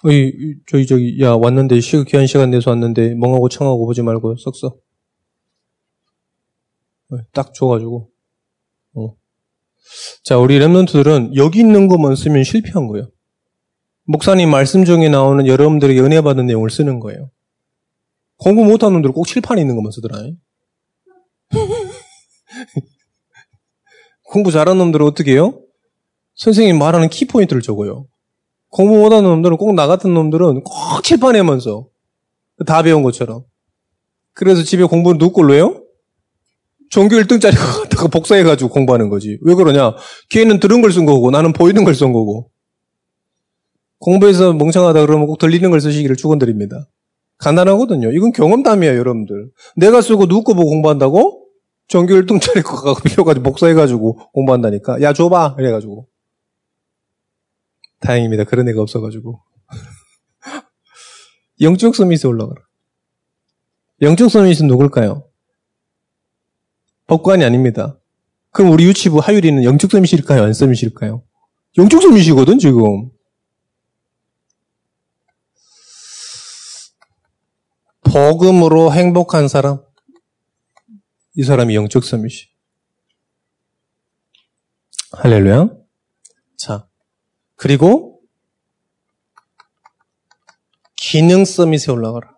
어이, 0.04 0.32
저기, 0.68 0.86
저기, 0.86 1.22
야, 1.22 1.32
왔는데, 1.32 1.80
시, 1.80 2.04
귀한 2.06 2.28
시간 2.28 2.52
내서 2.52 2.70
왔는데, 2.70 3.16
멍하고 3.16 3.50
청하고 3.50 3.86
보지 3.86 4.04
말고, 4.04 4.36
썩써. 4.38 4.78
딱 7.34 7.54
줘가지고. 7.54 8.12
어. 8.96 9.16
자, 10.24 10.38
우리 10.38 10.60
랩런트들은 10.60 11.36
여기 11.36 11.60
있는 11.60 11.88
것만 11.88 12.16
쓰면 12.16 12.44
실패한 12.44 12.88
거예요. 12.88 13.10
목사님 14.04 14.50
말씀 14.50 14.86
중에 14.86 15.10
나오는 15.10 15.48
여러분들에게 15.48 16.00
은혜 16.00 16.22
받은 16.22 16.46
내용을 16.46 16.70
쓰는 16.70 17.00
거예요. 17.00 17.32
공부 18.38 18.64
못하는 18.64 18.94
놈들은 18.96 19.14
꼭 19.14 19.26
칠판에 19.28 19.62
있는 19.62 19.76
것만 19.76 19.92
쓰더라. 19.92 20.18
공부 24.24 24.52
잘하는 24.52 24.78
놈들은 24.78 25.06
어떻게 25.06 25.34
해요? 25.34 25.60
선생님 26.36 26.78
말하는 26.78 27.10
키포인트를 27.10 27.62
적어요. 27.62 28.06
공부 28.70 28.98
못하는 28.98 29.24
놈들은 29.30 29.58
꼭 29.58 29.74
나 29.74 29.88
같은 29.88 30.14
놈들은 30.14 30.64
꼭 30.64 31.04
칠판에만 31.04 31.60
써. 31.60 31.88
다 32.66 32.84
배운 32.84 33.04
것처럼. 33.04 33.44
그래서 34.34 34.64
집에 34.64 34.84
공부는 34.84 35.18
누구 35.18 35.42
걸로 35.42 35.54
해요? 35.54 35.84
종교 36.90 37.16
1등짜리 37.18 37.56
갖다가 37.56 38.08
복사해가지고 38.08 38.70
공부하는 38.70 39.10
거지. 39.10 39.38
왜 39.42 39.56
그러냐? 39.56 39.94
걔는 40.30 40.60
들은 40.60 40.82
걸 40.82 40.92
쓴 40.92 41.06
거고 41.06 41.32
나는 41.32 41.54
보이는 41.54 41.84
걸 41.84 41.94
쓴 41.96 42.14
거고. 42.14 42.52
공부해서 44.00 44.54
멍청하다 44.54 45.06
그러면 45.06 45.26
꼭 45.28 45.38
들리는 45.40 45.70
걸 45.72 45.82
쓰시기를 45.82 46.16
축원드립니다. 46.18 46.88
간단하거든요. 47.38 48.12
이건 48.12 48.32
경험담이에요, 48.32 48.98
여러분들. 48.98 49.52
내가 49.76 50.02
쓰고 50.02 50.28
누구 50.28 50.44
거 50.44 50.54
보고 50.54 50.70
공부한다고? 50.70 51.46
종교 51.88 52.16
1등짜리 52.16 52.64
거 52.64 52.82
갖고 52.82 53.02
빌려가지고 53.02 53.44
복사해가지고 53.44 54.32
공부한다니까. 54.34 55.02
야, 55.02 55.14
줘봐. 55.14 55.56
이래가지고. 55.60 56.08
다행입니다. 58.00 58.44
그런 58.44 58.68
애가 58.70 58.82
없어가지고. 58.82 59.42
영적 61.62 61.96
서밋에 61.96 62.28
올라가라. 62.28 62.62
영적 64.02 64.30
서밋은 64.30 64.68
누굴까요? 64.68 65.28
법관이 67.08 67.44
아닙니다. 67.44 68.00
그럼 68.52 68.72
우리 68.72 68.86
유치부 68.86 69.20
하율이는 69.20 69.64
영적 69.64 69.92
서밋일까요? 69.92 70.44
안 70.44 70.54
서밋일까요? 70.54 71.24
영적 71.78 72.02
서밋이거든, 72.02 72.60
지금. 72.60 73.12
복음으로 78.18 78.94
행복한 78.94 79.48
사람. 79.48 79.80
이 81.36 81.44
사람이 81.44 81.76
영적 81.76 82.04
서밋이. 82.04 82.34
할렐루야. 85.12 85.70
자, 86.58 86.88
그리고 87.56 88.22
기능 90.96 91.46
서밋에 91.46 91.92
올라가라. 91.92 92.36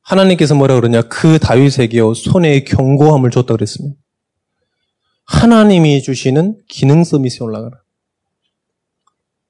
하나님께서 0.00 0.54
뭐라 0.54 0.76
그러냐? 0.76 1.02
그 1.02 1.38
다윗에게 1.38 2.00
손에 2.16 2.64
경고함을 2.64 3.30
줬다 3.30 3.52
그랬습니다. 3.52 4.00
하나님이 5.24 6.02
주시는 6.02 6.58
기능 6.70 7.04
서밋에 7.04 7.36
올라가라. 7.40 7.82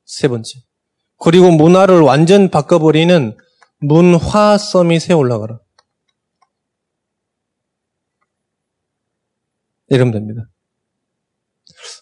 세 0.04 0.26
번째. 0.26 0.58
그리고 1.18 1.52
문화를 1.52 2.00
완전 2.00 2.50
바꿔버리는 2.50 3.36
문화 3.82 4.56
서밋에 4.58 5.12
올라가라. 5.14 5.58
이러면 9.88 10.12
됩니다. 10.12 10.48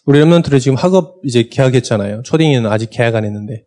우리 0.05 0.19
랩런트를 0.19 0.61
지금 0.61 0.77
학업 0.77 1.19
이제 1.25 1.49
계약했잖아요. 1.49 2.21
초딩이는 2.23 2.69
아직 2.71 2.89
계약 2.89 3.15
안 3.15 3.25
했는데. 3.25 3.65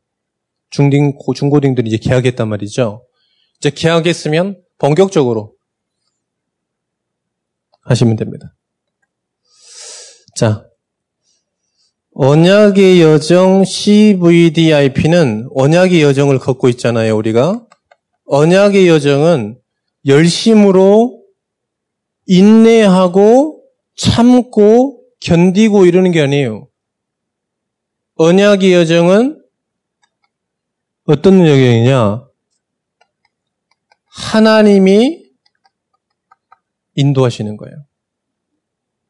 중딩, 0.71 1.19
중고딩들이 1.35 1.89
이제 1.89 1.99
계약했단 1.99 2.49
말이죠. 2.49 3.07
이제 3.59 3.71
계약했으면 3.71 4.63
본격적으로 4.79 5.55
하시면 7.83 8.17
됩니다. 8.17 8.55
자, 10.35 10.67
언약의 12.15 13.03
여정 13.03 13.65
CVDIP는 13.65 15.49
언약의 15.55 16.03
여정을 16.03 16.39
걷고 16.39 16.69
있잖아요, 16.71 17.17
우리가. 17.17 17.64
언약의 18.27 18.89
여정은 18.89 19.61
열심으로 20.07 21.23
인내하고 22.27 23.63
참고 23.97 25.03
견디고 25.21 25.87
이러는 25.87 26.11
게 26.11 26.21
아니에요. 26.23 26.69
언약의 28.17 28.73
여정은 28.73 29.43
어떤 31.05 31.41
여정이냐? 31.41 32.25
하나님이 34.07 35.25
인도하시는 36.95 37.57
거예요. 37.57 37.77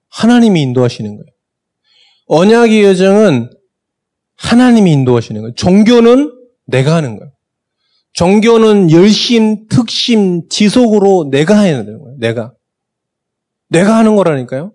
하나님이 0.09 0.63
인도하시는 0.63 1.17
거예요. 1.17 1.27
언약의 2.27 2.83
여정은 2.85 3.51
하나님이 4.37 4.93
인도하시는 4.93 5.41
거예요. 5.41 5.55
종교는 5.55 6.33
내가 6.67 6.95
하는 6.97 7.19
거예요. 7.19 7.34
종교는 8.15 8.91
열심, 8.91 9.67
특심, 9.69 10.49
지속으로 10.49 11.29
내가 11.31 11.61
해야 11.61 11.85
되는 11.85 11.99
거예요. 11.99 12.17
내가. 12.19 12.55
내가 13.69 13.97
하는 13.99 14.15
거라니까요. 14.17 14.73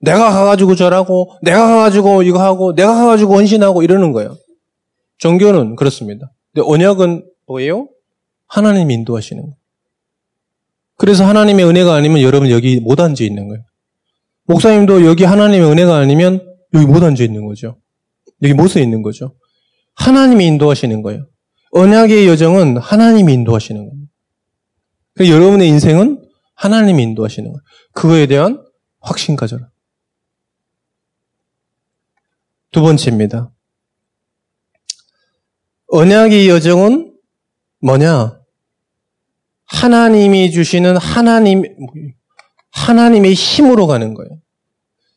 내가 0.00 0.30
가가지고 0.30 0.74
저라고, 0.74 1.32
내가 1.42 1.66
가가지고 1.66 2.22
이거 2.22 2.40
하고, 2.42 2.74
내가 2.74 2.94
가가지고 2.94 3.34
헌신하고 3.34 3.82
이러는 3.82 4.12
거예요. 4.12 4.36
종교는 5.18 5.76
그렇습니다. 5.76 6.32
근데 6.52 6.66
언약은 6.68 7.24
뭐예요? 7.46 7.88
하나님이 8.48 8.92
인도하시는 8.94 9.42
거예요. 9.42 9.56
그래서 10.98 11.24
하나님의 11.24 11.64
은혜가 11.66 11.94
아니면 11.94 12.20
여러분 12.20 12.50
여기 12.50 12.80
못 12.80 13.00
앉아 13.00 13.24
있는 13.24 13.48
거예요. 13.48 13.62
목사님도 14.44 15.04
여기 15.06 15.24
하나님의 15.24 15.70
은혜가 15.70 15.96
아니면 15.96 16.40
여기 16.74 16.86
못 16.86 17.02
앉아 17.02 17.24
있는 17.24 17.46
거죠. 17.46 17.78
여기 18.42 18.52
못 18.54 18.68
서 18.68 18.80
있는 18.80 19.02
거죠. 19.02 19.34
하나님이 19.94 20.46
인도하시는 20.46 21.02
거예요. 21.02 21.26
언약의 21.76 22.26
여정은 22.26 22.78
하나님이 22.78 23.34
인도하시는 23.34 23.86
겁니다. 23.86 24.12
여러분의 25.20 25.68
인생은 25.68 26.26
하나님이 26.54 27.02
인도하시는 27.02 27.52
거예요. 27.52 27.62
그거에 27.92 28.26
대한 28.26 28.64
확신 29.00 29.36
가져라. 29.36 29.68
두 32.72 32.80
번째입니다. 32.80 33.52
언약의 35.88 36.48
여정은 36.48 37.14
뭐냐? 37.80 38.40
하나님이 39.66 40.52
주시는 40.52 40.96
하나님, 40.96 41.62
하나님의 42.70 43.34
힘으로 43.34 43.86
가는 43.86 44.14
거예요. 44.14 44.30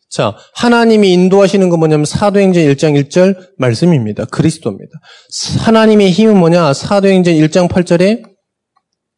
자, 0.09 0.35
하나님이 0.55 1.13
인도하시는 1.13 1.69
건 1.69 1.79
뭐냐면 1.79 2.05
사도행전 2.05 2.63
1장 2.63 2.99
1절 2.99 3.35
말씀입니다. 3.57 4.25
그리스도입니다. 4.25 4.91
하나님의 5.59 6.09
힘은 6.11 6.37
뭐냐? 6.37 6.73
사도행전 6.73 7.35
1장 7.35 7.69
8절에 7.69 8.23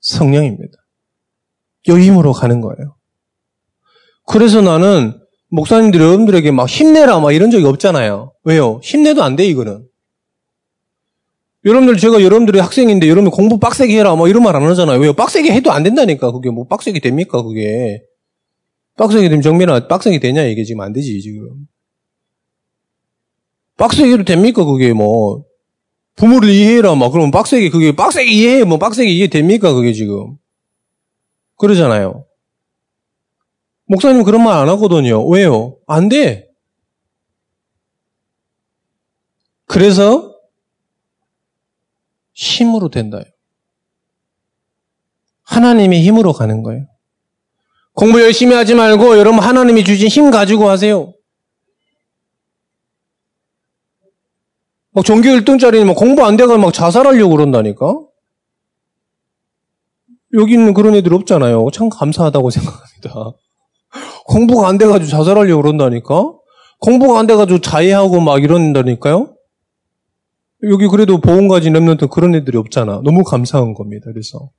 성령입니다. 0.02 0.74
요 1.90 1.98
힘으로 1.98 2.34
가는 2.34 2.60
거예요. 2.60 2.96
그래서 4.28 4.62
나는 4.62 5.18
목사님들 5.50 6.00
여러분들에게 6.00 6.52
막 6.52 6.68
힘내라 6.68 7.20
막 7.20 7.32
이런 7.32 7.52
적이 7.52 7.66
없잖아요. 7.66 8.34
왜요? 8.44 8.80
힘내도 8.84 9.24
안 9.24 9.36
돼, 9.36 9.46
이거는. 9.46 9.86
여러분들, 11.64 11.98
제가 11.98 12.22
여러분들의 12.22 12.62
학생인데 12.62 13.08
여러분 13.08 13.30
공부 13.30 13.60
빡세게 13.60 13.98
해라 13.98 14.16
뭐 14.16 14.27
이런 14.27 14.44
말 14.44 14.56
안 14.56 14.64
하잖아요. 14.64 15.00
왜요? 15.00 15.14
빡세게 15.14 15.51
해도 15.54 15.72
안 15.72 15.84
된다니까. 15.84 16.32
그게 16.32 16.50
뭐 16.50 16.66
빡세게 16.68 17.00
됩니까, 17.00 17.42
그게. 17.44 18.01
빡세게 19.01 19.29
되면 19.29 19.42
정민아, 19.42 19.87
빡세게 19.87 20.20
되냐? 20.20 20.44
이게 20.44 20.64
지금 20.64 20.81
안 20.81 20.94
되지, 20.94 21.20
지금. 21.22 21.68
빡세게 23.77 24.14
해도 24.14 24.24
됩니까, 24.24 24.64
그게 24.64 24.94
뭐. 24.94 25.44
부모를 26.16 26.50
이해해라, 26.50 26.94
막. 26.94 27.09
그러면 27.09 27.31
빡세게, 27.31 27.70
그게 27.72 27.96
빡세게 27.96 28.31
이해해, 28.31 28.64
뭐 28.64 28.77
빡세게 28.77 29.09
이해 29.09 29.27
됩니까, 29.27 29.74
그게 29.74 29.92
지금. 29.92 30.37
그러잖아요. 31.57 32.27
목사님 33.87 34.24
그런 34.24 34.44
말 34.44 34.55
안 34.59 34.70
하거든요. 34.70 35.27
왜요? 35.27 35.77
안 35.87 36.07
돼. 36.07 36.48
그래서 39.66 40.35
힘으로 42.33 42.90
된다요. 42.90 43.24
하나님의 45.42 46.03
힘으로 46.03 46.33
가는 46.33 46.61
거예요. 46.61 46.85
공부 48.01 48.20
열심히 48.20 48.55
하지 48.55 48.74
말고 48.74 49.16
여러분 49.20 49.42
하나님이 49.42 49.83
주신 49.83 50.07
힘 50.07 50.31
가지고 50.31 50.70
하세요. 50.70 51.14
막 54.90 55.05
종교 55.05 55.29
1등짜리는 55.29 55.85
막 55.85 55.96
공부 55.96 56.25
안 56.25 56.35
돼가 56.35 56.57
막 56.57 56.74
자살하려고 56.74 57.35
그런다니까? 57.35 58.00
여기 60.33 60.53
있는 60.53 60.74
그런 60.74 60.96
애들 60.96 61.14
없잖아요. 61.14 61.70
참 61.72 61.90
감사하다고 61.90 62.50
생각합니다. 62.50 63.33
공부가 64.25 64.68
안 64.68 64.79
돼가지고 64.79 65.07
자살하려고 65.07 65.61
그런다니까? 65.61 66.33
공부가 66.79 67.20
안 67.20 67.27
돼가지고 67.27 67.61
자해하고 67.61 68.20
막 68.20 68.44
이런다니까요? 68.44 69.35
여기 70.72 70.87
그래도 70.87 71.22
보험 71.22 71.48
가진 71.48 71.74
랩런트 71.74 72.09
그런 72.09 72.33
애들이 72.33 72.57
없잖아. 72.57 73.01
너무 73.03 73.24
감사한 73.24 73.75
겁니다. 73.75 74.05
그래서. 74.11 74.50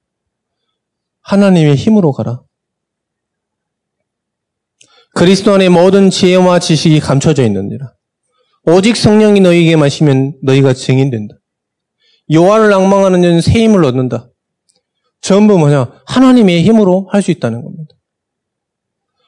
하나님의 1.22 1.74
힘으로 1.74 2.12
가라. 2.12 2.42
그리스도 5.14 5.52
안에 5.54 5.68
모든 5.68 6.10
지혜와 6.10 6.58
지식이 6.58 7.00
감춰져 7.00 7.44
있느니라. 7.44 7.92
오직 8.64 8.96
성령이 8.96 9.40
너희에게 9.40 9.76
마시면 9.76 10.38
너희가 10.42 10.72
증인된다. 10.72 11.34
요한을 12.32 12.70
낭망하는 12.70 13.22
자는 13.22 13.40
새 13.40 13.64
힘을 13.64 13.84
얻는다. 13.84 14.30
전부 15.20 15.58
뭐냐? 15.58 15.92
하나님의 16.06 16.62
힘으로 16.62 17.08
할 17.10 17.22
수 17.22 17.30
있다는 17.30 17.62
겁니다. 17.62 17.94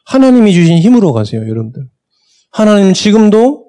하나님이 0.06 0.52
주신 0.52 0.78
힘으로 0.78 1.12
가세요, 1.12 1.42
여러분들. 1.42 1.86
하나님 2.50 2.92
지금도 2.94 3.64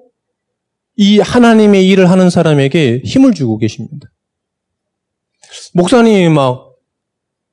이 0.96 1.18
하나님의 1.18 1.86
일을 1.88 2.10
하는 2.10 2.30
사람에게 2.30 3.02
힘을 3.04 3.34
주고 3.34 3.58
계십니다. 3.58 4.08
목사님이 5.74 6.28
막, 6.30 6.74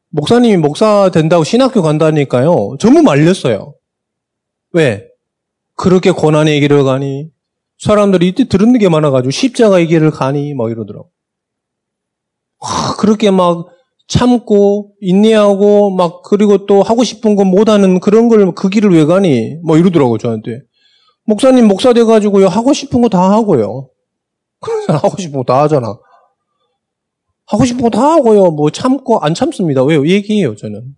목사님이 0.10 0.58
목사 0.58 1.10
된다고 1.12 1.44
신학교 1.44 1.82
간다니까요. 1.82 2.78
전부 2.80 3.02
말렸어요. 3.02 3.76
왜? 4.74 5.08
그렇게 5.76 6.12
고난의 6.12 6.60
길을 6.62 6.84
가니? 6.84 7.30
사람들이 7.80 8.28
이때 8.30 8.48
들은 8.48 8.78
게 8.78 8.90
많아가지고 8.90 9.32
십자가의 9.32 9.88
길을 9.88 10.12
가니? 10.12 10.54
막 10.54 10.70
이러더라고. 10.72 11.10
와, 12.60 12.96
그렇게 12.98 13.30
막 13.32 13.68
참고 14.08 14.94
인내하고 15.02 15.92
막 15.92 16.22
그리고 16.24 16.66
또 16.66 16.82
하고 16.84 17.04
싶은 17.04 17.36
거 17.36 17.44
못하는 17.46 18.00
그런 18.00 18.30
걸 18.30 18.54
그 18.54 18.70
길을 18.70 18.92
왜 18.92 19.06
가니? 19.06 19.58
뭐 19.66 19.78
이러더라고 19.78 20.18
저한테. 20.18 20.62
목사님 21.26 21.68
목사 21.68 21.94
돼가지고요 21.94 22.48
하고 22.48 22.74
싶은 22.74 23.02
거 23.02 23.10
다 23.10 23.32
하고요. 23.32 23.90
하고 24.88 25.18
싶은 25.18 25.38
거 25.40 25.44
다 25.44 25.62
하잖아. 25.64 25.98
하고 27.46 27.66
싶은 27.66 27.82
거 27.82 27.90
다 27.90 28.02
하고요. 28.14 28.52
뭐 28.52 28.70
참고 28.72 29.20
안 29.20 29.34
참습니다. 29.34 29.84
왜요? 29.84 30.08
얘기해요 30.08 30.56
저는. 30.56 30.96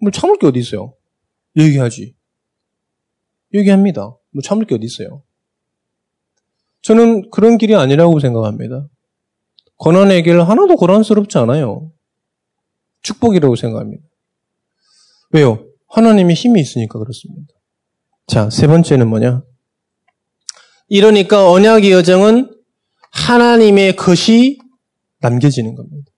뭐 0.00 0.10
참을 0.10 0.38
게 0.38 0.46
어디 0.46 0.58
있어요? 0.60 0.94
얘기하지. 1.56 2.14
얘기합니다. 3.54 4.16
뭐 4.32 4.42
참을 4.42 4.66
게 4.66 4.74
어디 4.74 4.84
있어요? 4.86 5.22
저는 6.82 7.30
그런 7.30 7.58
길이 7.58 7.74
아니라고 7.74 8.20
생각합니다. 8.20 8.88
고난의 9.76 10.22
길 10.22 10.40
하나도 10.40 10.76
고난스럽지 10.76 11.38
않아요. 11.38 11.90
축복이라고 13.02 13.56
생각합니다. 13.56 14.04
왜요? 15.30 15.66
하나님의 15.88 16.34
힘이 16.34 16.60
있으니까 16.60 16.98
그렇습니다. 16.98 17.54
자, 18.26 18.48
세 18.50 18.66
번째는 18.66 19.08
뭐냐? 19.08 19.42
이러니까 20.88 21.50
언약의 21.50 21.92
여정은 21.92 22.54
하나님의 23.12 23.96
것이 23.96 24.58
남겨지는 25.20 25.74
겁니다. 25.74 26.09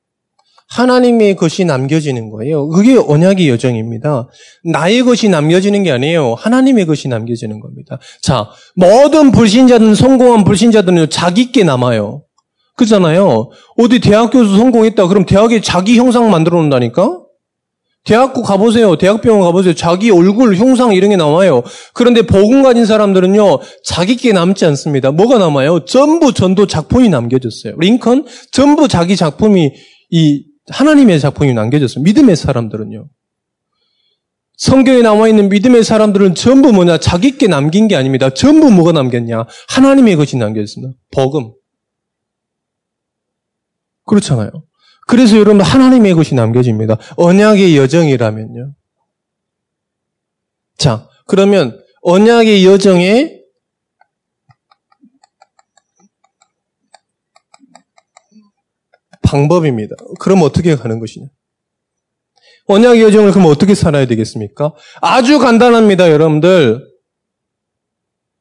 하나님의 0.72 1.37
것이 1.37 1.64
남겨지는 1.64 2.30
거예요. 2.30 2.68
그게 2.68 2.96
언약의 2.96 3.48
여정입니다. 3.48 4.28
나의 4.64 5.02
것이 5.02 5.28
남겨지는 5.28 5.82
게 5.82 5.90
아니에요. 5.90 6.35
하나님의 6.35 6.87
것이 6.87 7.08
남겨지는 7.08 7.61
겁니다. 7.61 7.98
자, 8.22 8.48
모든 8.74 9.32
불신자들은 9.32 9.94
성공한 9.94 10.44
불신자들은 10.44 11.11
자기 11.11 11.52
게 11.52 11.62
남아요. 11.62 12.22
그잖아요. 12.76 13.50
어디 13.76 14.00
대학교에서 14.00 14.56
성공했다. 14.56 15.08
그럼 15.08 15.26
대학에 15.26 15.61
자기 15.61 15.98
형상 15.98 16.30
만들어 16.30 16.56
놓는다니까? 16.56 17.20
대학교 18.04 18.42
가보세요. 18.42 18.96
대학병원 18.96 19.42
가보세요. 19.42 19.74
자기 19.74 20.11
얼굴, 20.11 20.56
흉상 20.56 20.92
이런 20.92 21.11
게 21.11 21.16
나와요. 21.16 21.62
그런데 21.92 22.22
복음 22.22 22.62
가진 22.62 22.85
사람들은요, 22.85 23.61
자기께 23.85 24.32
남지 24.32 24.64
않습니다. 24.64 25.12
뭐가 25.12 25.38
남아요? 25.38 25.85
전부 25.85 26.32
전도 26.32 26.66
작품이 26.66 27.11
남겨졌어요. 27.11 27.74
링컨? 27.78 28.26
전부 28.50 28.88
자기 28.88 29.14
작품이, 29.14 29.70
이, 30.11 30.44
하나님의 30.68 31.20
작품이 31.20 31.55
남겨졌어요. 31.55 32.03
믿음의 32.05 32.37
사람들은요. 32.37 33.09
성경에 34.57 35.03
나와 35.03 35.29
있는 35.29 35.48
믿음의 35.48 35.83
사람들은 35.83 36.35
전부 36.35 36.72
뭐냐? 36.72 36.98
자기께 36.98 37.48
남긴 37.48 37.88
게 37.88 37.96
아닙니다. 37.96 38.31
전부 38.31 38.70
뭐가 38.70 38.92
남겼냐? 38.92 39.46
하나님의 39.68 40.16
것이 40.16 40.37
남겨졌습니다. 40.37 40.96
복음. 41.11 41.53
그렇잖아요. 44.05 44.51
그래서 45.09 45.37
여러분 45.37 45.61
하나님의 45.61 46.14
것이 46.14 46.35
남겨집니다. 46.35 46.96
언약의 47.16 47.77
여정이라면요. 47.77 48.75
자, 50.79 51.09
그러면 51.27 51.81
언약의 52.03 52.64
여정에 52.64 53.41
방법입니다. 59.33 59.97
그럼 60.21 60.42
어떻게 60.42 60.77
가는 60.77 61.01
것이냐? 61.01 61.27
언약의 62.66 63.03
여정을 63.03 63.33
그럼 63.33 63.47
어떻게 63.47 63.75
살아야 63.75 64.07
되겠습니까? 64.07 64.75
아주 65.01 65.38
간단합니다, 65.38 66.11
여러분들. 66.11 66.87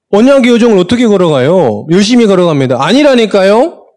언약의 0.10 0.52
여정을 0.52 0.78
어떻게 0.78 1.08
걸어가요? 1.08 1.88
열심히 1.92 2.28
걸어갑니다. 2.28 2.84
아니라니까요? 2.84 3.88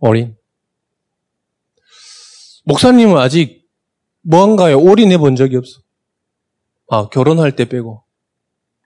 어린. 0.00 0.36
목사님은 2.64 3.16
아직 3.16 3.68
뭐한가요? 4.22 4.80
올인해 4.80 5.16
본 5.18 5.36
적이 5.36 5.56
없어. 5.56 5.80
아, 6.88 7.08
결혼할 7.08 7.54
때 7.54 7.66
빼고. 7.66 8.02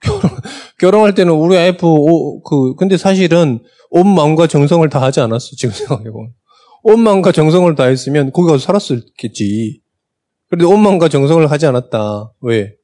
결혼, 0.01 0.21
결혼할 0.79 1.15
때는 1.15 1.33
우리 1.33 1.55
와이프, 1.55 1.85
오, 1.85 2.41
그, 2.41 2.75
근데 2.75 2.97
사실은 2.97 3.63
온 3.89 4.13
마음과 4.13 4.47
정성을 4.47 4.87
다 4.89 5.01
하지 5.01 5.19
않았어, 5.21 5.55
지금 5.55 5.73
생각해보면. 5.75 6.33
온 6.83 6.99
마음과 7.01 7.31
정성을 7.31 7.73
다 7.75 7.85
했으면 7.85 8.31
거기 8.31 8.47
가서 8.51 8.59
살았을겠지. 8.59 9.81
그런데 10.47 10.65
온 10.65 10.81
마음과 10.83 11.09
정성을 11.09 11.49
하지 11.49 11.65
않았다. 11.65 12.33
왜? 12.41 12.75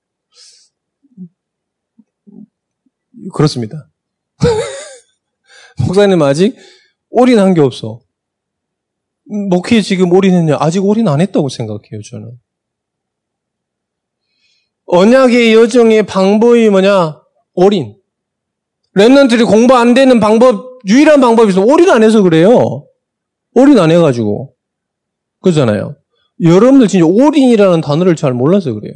그렇습니다. 3.34 3.90
목사님 5.86 6.22
아직 6.24 6.56
올인한 7.10 7.54
게 7.54 7.62
없어. 7.62 8.02
목회에 9.26 9.82
지금 9.82 10.12
올인했냐? 10.12 10.58
아직 10.60 10.84
올인 10.84 11.08
안 11.08 11.22
했다고 11.22 11.50
생각해요, 11.50 12.02
저는. 12.10 12.32
언약의 14.86 15.54
여정의 15.54 16.06
방법이 16.06 16.70
뭐냐? 16.70 17.21
올인. 17.54 17.96
remnant들이 18.96 19.48
공부 19.48 19.76
안 19.76 19.94
되는 19.94 20.20
방법, 20.20 20.80
유일한 20.88 21.22
방법이 21.22 21.52
있어. 21.52 21.62
올인 21.62 21.90
안 21.90 22.04
해서 22.04 22.22
그래요. 22.22 22.86
올인 23.54 23.78
안 23.80 23.92
해가지고. 23.92 24.56
그러잖아요. 25.42 25.96
여러분들 26.42 26.88
진짜 26.88 27.06
올인이라는 27.06 27.82
단어를 27.82 28.16
잘 28.16 28.34
몰라서 28.34 28.74
그래요. 28.74 28.94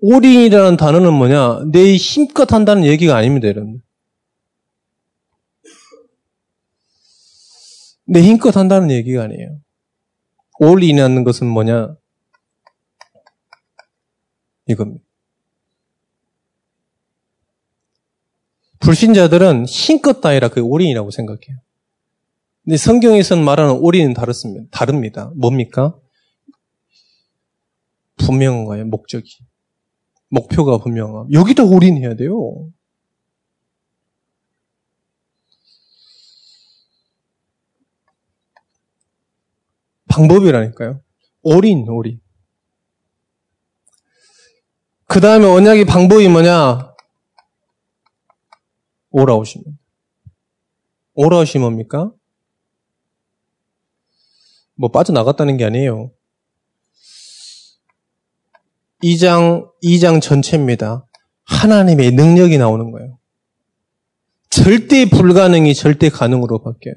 올인이라는 0.00 0.76
단어는 0.76 1.12
뭐냐? 1.12 1.64
내 1.72 1.96
힘껏 1.96 2.52
한다는 2.52 2.84
얘기가 2.84 3.16
아닙니다, 3.16 3.48
여러분. 3.48 3.82
내 8.06 8.22
힘껏 8.22 8.56
한다는 8.56 8.90
얘기가 8.90 9.24
아니에요. 9.24 9.58
올인하는 10.58 11.24
것은 11.24 11.46
뭐냐? 11.46 11.94
이겁니다. 14.66 15.04
불신자들은 18.80 19.66
힘껏 19.66 20.20
다이라 20.20 20.48
그 20.48 20.60
올인이라고 20.60 21.10
생각해요. 21.10 21.58
근데 22.64 22.76
성경에서는 22.76 23.44
말하는 23.44 23.74
올인은 23.74 24.14
다릅니다. 24.14 24.66
다릅니다. 24.70 25.32
뭡니까? 25.36 25.96
분명한 28.16 28.64
거예요, 28.64 28.84
목적이. 28.86 29.28
목표가 30.28 30.78
분명함. 30.78 31.32
여기다 31.32 31.64
올인해야 31.64 32.14
돼요. 32.14 32.70
방법이라니까요. 40.08 41.00
올인, 41.42 41.88
올인. 41.88 42.20
그 45.06 45.20
다음에 45.20 45.46
언약의 45.46 45.86
방법이 45.86 46.28
뭐냐? 46.28 46.89
오라오심. 49.10 49.62
오라오심 51.14 51.62
뭡니까? 51.62 52.12
뭐 54.76 54.90
빠져나갔다는 54.90 55.56
게 55.56 55.64
아니에요. 55.64 56.10
2장, 59.02 59.68
2장 59.82 60.20
전체입니다. 60.20 61.06
하나님의 61.44 62.12
능력이 62.12 62.58
나오는 62.58 62.90
거예요. 62.90 63.18
절대 64.50 65.08
불가능이 65.08 65.74
절대 65.74 66.08
가능으로 66.08 66.62
바뀌어요. 66.62 66.94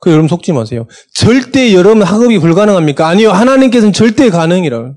그 0.00 0.10
여러분 0.10 0.28
속지 0.28 0.52
마세요. 0.52 0.86
절대 1.14 1.72
여러분 1.72 2.02
학업이 2.02 2.38
불가능합니까? 2.38 3.06
아니요. 3.08 3.30
하나님께서는 3.30 3.92
절대 3.92 4.28
가능이라고. 4.30 4.94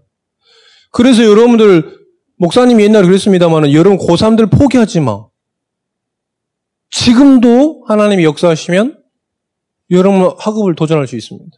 그래서 0.91 1.23
여러분들 1.23 1.97
목사님이 2.37 2.83
옛날에 2.83 3.07
그랬습니다만 3.07 3.71
여러분 3.73 3.97
고3들 3.97 4.51
포기하지 4.51 4.99
마. 4.99 5.25
지금도 6.89 7.85
하나님이 7.87 8.23
역사하시면 8.23 9.03
여러분 9.91 10.35
학업을 10.37 10.75
도전할 10.75 11.07
수 11.07 11.15
있습니다. 11.15 11.57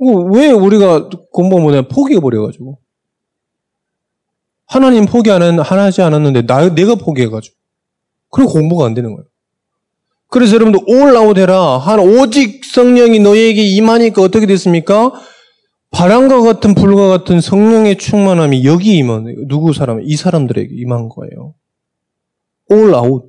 어, 0.00 0.06
왜 0.32 0.50
우리가 0.50 1.08
공부 1.32 1.58
못해 1.60 1.86
포기해버려가지고. 1.88 2.78
하나님 4.66 5.06
포기 5.06 5.30
안 5.30 5.42
하지 5.42 6.02
않았는데 6.02 6.42
나, 6.46 6.72
내가 6.74 6.94
포기해가지고. 6.94 7.56
그리고 8.30 8.52
공부가 8.52 8.86
안 8.86 8.94
되는 8.94 9.14
거예요. 9.14 9.26
그래서 10.28 10.54
여러분들 10.54 10.80
올라오되라 10.86 11.78
한 11.78 12.00
오직 12.00 12.64
성령이 12.64 13.20
너에게 13.20 13.62
임하니까 13.62 14.20
어떻게 14.22 14.46
됐습니까? 14.46 15.12
바람과 15.90 16.42
같은 16.42 16.74
불과 16.74 17.08
같은 17.08 17.40
성령의 17.40 17.96
충만함이 17.96 18.64
여기 18.66 18.98
임한 18.98 19.46
누구 19.48 19.72
사람 19.72 20.02
이 20.02 20.16
사람들에게 20.16 20.68
임한 20.70 21.08
거예요. 21.08 21.54
All 22.70 22.94
out. 22.94 23.26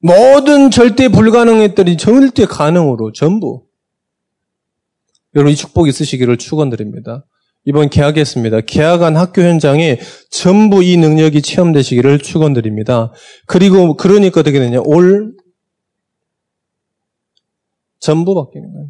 모든 0.00 0.70
절대 0.70 1.08
불가능했더니 1.08 1.96
절대 1.96 2.44
가능으로 2.44 3.12
전부. 3.12 3.64
여러분 5.34 5.52
이 5.52 5.56
축복 5.56 5.88
있으시기를 5.88 6.36
축원드립니다. 6.38 7.24
이번 7.64 7.90
개학했습니다. 7.90 8.60
개학한 8.62 9.16
학교 9.16 9.42
현장에 9.42 9.98
전부 10.30 10.84
이 10.84 10.96
능력이 10.96 11.42
체험되시기를 11.42 12.20
축원드립니다. 12.20 13.12
그리고 13.46 13.96
그러니까 13.96 14.40
어떻게 14.40 14.60
되냐? 14.60 14.80
올 14.84 15.34
전부 17.98 18.34
바뀌는 18.34 18.72
거예요. 18.72 18.88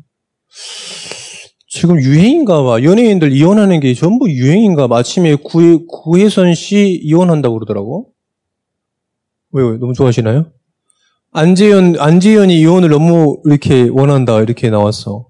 지금 1.68 2.00
유행인가 2.00 2.62
봐. 2.62 2.82
연예인들 2.82 3.32
이혼하는 3.32 3.80
게 3.80 3.94
전부 3.94 4.30
유행인가 4.30 4.88
봐. 4.88 4.98
아침에 4.98 5.36
구혜, 5.36 5.78
구혜선 5.88 6.54
씨 6.54 7.00
이혼한다고 7.02 7.54
그러더라고. 7.54 8.12
왜요? 9.52 9.78
너무 9.78 9.92
좋아하시나요? 9.94 10.46
안재현, 11.32 11.96
안재현이 11.98 12.58
이혼을 12.60 12.88
너무 12.88 13.40
이렇게 13.44 13.88
원한다. 13.90 14.40
이렇게 14.40 14.70
나왔어. 14.70 15.26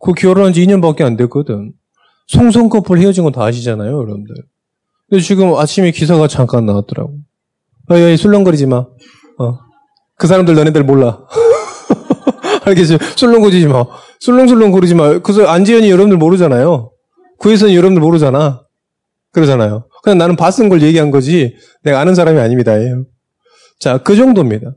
그 0.00 0.12
결혼한 0.12 0.52
지 0.52 0.64
2년밖에 0.66 1.02
안 1.02 1.16
됐거든. 1.16 1.72
송송 2.28 2.68
커플 2.68 2.98
헤어진 3.00 3.24
건 3.24 3.32
다 3.32 3.44
아시잖아요, 3.44 3.90
여러분들. 3.90 4.34
근데 5.08 5.22
지금 5.22 5.54
아침에 5.56 5.90
기사가 5.90 6.28
잠깐 6.28 6.66
나왔더라고. 6.66 7.14
야, 7.92 8.12
야, 8.12 8.16
술렁거리지 8.16 8.66
마. 8.66 8.86
어. 9.38 9.58
그 10.16 10.26
사람들 10.28 10.54
너네들 10.54 10.84
몰라. 10.84 11.26
알겠어요? 12.64 12.98
술렁거리지 13.16 13.66
마. 13.66 13.84
술렁술렁 14.20 14.70
거리지 14.70 14.94
마. 14.94 15.18
그래서 15.18 15.46
안지현이 15.48 15.90
여러분들 15.90 16.18
모르잖아요. 16.18 16.92
구혜선이 17.38 17.74
여러분들 17.74 18.00
모르잖아. 18.00 18.62
그러잖아요. 19.32 19.86
그냥 20.02 20.18
나는 20.18 20.36
봤은 20.36 20.68
걸 20.68 20.82
얘기한 20.82 21.10
거지 21.10 21.56
내가 21.82 22.00
아는 22.00 22.14
사람이 22.14 22.38
아닙니다. 22.38 22.72
자, 23.78 23.98
그 23.98 24.16
정도입니다. 24.16 24.74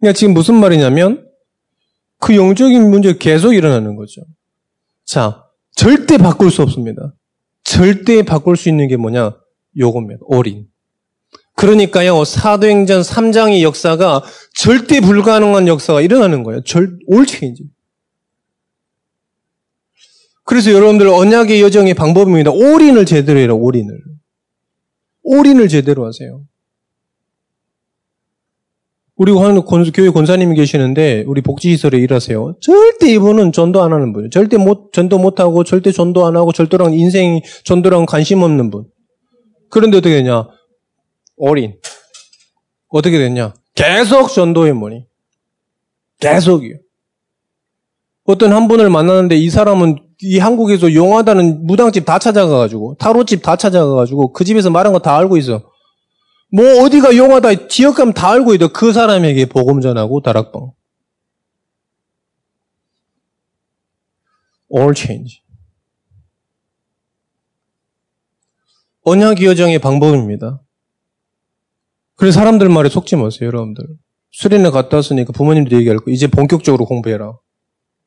그러니까 0.00 0.16
지금 0.16 0.34
무슨 0.34 0.54
말이냐면 0.56 1.26
그 2.18 2.36
영적인 2.36 2.90
문제가 2.90 3.18
계속 3.18 3.54
일어나는 3.54 3.96
거죠. 3.96 4.22
자, 5.04 5.44
절대 5.74 6.18
바꿀 6.18 6.50
수 6.50 6.62
없습니다. 6.62 7.14
절대 7.64 8.22
바꿀 8.22 8.56
수 8.56 8.68
있는 8.68 8.88
게 8.88 8.96
뭐냐? 8.96 9.36
요겁니다. 9.78 10.20
올인. 10.26 10.66
그러니까요, 11.54 12.24
사도행전 12.24 13.02
3장의 13.02 13.62
역사가 13.62 14.22
절대 14.54 15.00
불가능한 15.00 15.68
역사가 15.68 16.00
일어나는 16.00 16.42
거예요. 16.42 16.62
절, 16.62 16.98
올 17.06 17.26
체인지. 17.26 17.64
그래서 20.44 20.70
여러분들 20.70 21.08
언약의 21.08 21.60
여정의 21.60 21.94
방법입니다. 21.94 22.52
올인을 22.52 23.04
제대로 23.04 23.40
해라, 23.40 23.54
올인을. 23.54 23.98
올인을 25.26 25.68
제대로 25.68 26.06
하세요. 26.06 26.42
우리 29.16 29.32
교회 29.32 30.10
권사님이 30.10 30.54
계시는데 30.56 31.24
우리 31.26 31.40
복지시설에 31.40 31.98
일하세요. 31.98 32.56
절대 32.60 33.10
이분은 33.12 33.52
전도 33.52 33.82
안 33.82 33.92
하는 33.92 34.12
분이에요. 34.12 34.30
절대 34.30 34.56
못 34.56 34.92
전도 34.92 35.18
못 35.18 35.40
하고 35.40 35.64
절대 35.64 35.90
전도 35.90 36.26
안 36.26 36.36
하고 36.36 36.52
절도랑 36.52 36.94
인생 36.94 37.40
전도랑 37.64 38.06
관심 38.06 38.42
없는 38.42 38.70
분. 38.70 38.84
그런데 39.68 39.96
어떻게 39.96 40.16
되냐? 40.16 40.46
올인. 41.36 41.80
어떻게 42.88 43.18
됐냐? 43.18 43.54
계속 43.74 44.32
전도의 44.32 44.74
머니. 44.74 45.06
계속이요. 46.20 46.76
어떤 48.24 48.52
한 48.52 48.68
분을 48.68 48.90
만나는데 48.90 49.36
이 49.36 49.50
사람은 49.50 50.05
이 50.22 50.38
한국에서 50.38 50.92
용하다는 50.94 51.66
무당집 51.66 52.04
다 52.06 52.18
찾아가가지고 52.18 52.96
타로집 52.98 53.42
다 53.42 53.56
찾아가가지고 53.56 54.32
그 54.32 54.44
집에서 54.44 54.70
말한 54.70 54.92
거 54.92 54.98
다 54.98 55.16
알고 55.16 55.36
있어. 55.36 55.70
뭐 56.52 56.64
어디가 56.84 57.16
용하다 57.16 57.68
지역 57.68 57.96
가면 57.96 58.14
다 58.14 58.30
알고 58.30 58.54
있어. 58.54 58.68
그 58.68 58.92
사람에게 58.92 59.46
복음 59.46 59.80
전하고 59.80 60.22
다락방. 60.22 60.70
All 64.74 64.94
change. 64.96 65.42
언약 69.02 69.42
여정의 69.42 69.78
방법입니다. 69.78 70.62
그래서 72.16 72.40
사람들 72.40 72.68
말에 72.68 72.88
속지 72.88 73.14
마세요, 73.16 73.46
여러분들. 73.48 73.84
수련회 74.32 74.70
갔다 74.70 74.96
왔으니까 74.96 75.32
부모님도 75.32 75.76
얘기할 75.76 75.98
거 75.98 76.10
이제 76.10 76.26
본격적으로 76.26 76.86
공부해라. 76.86 77.38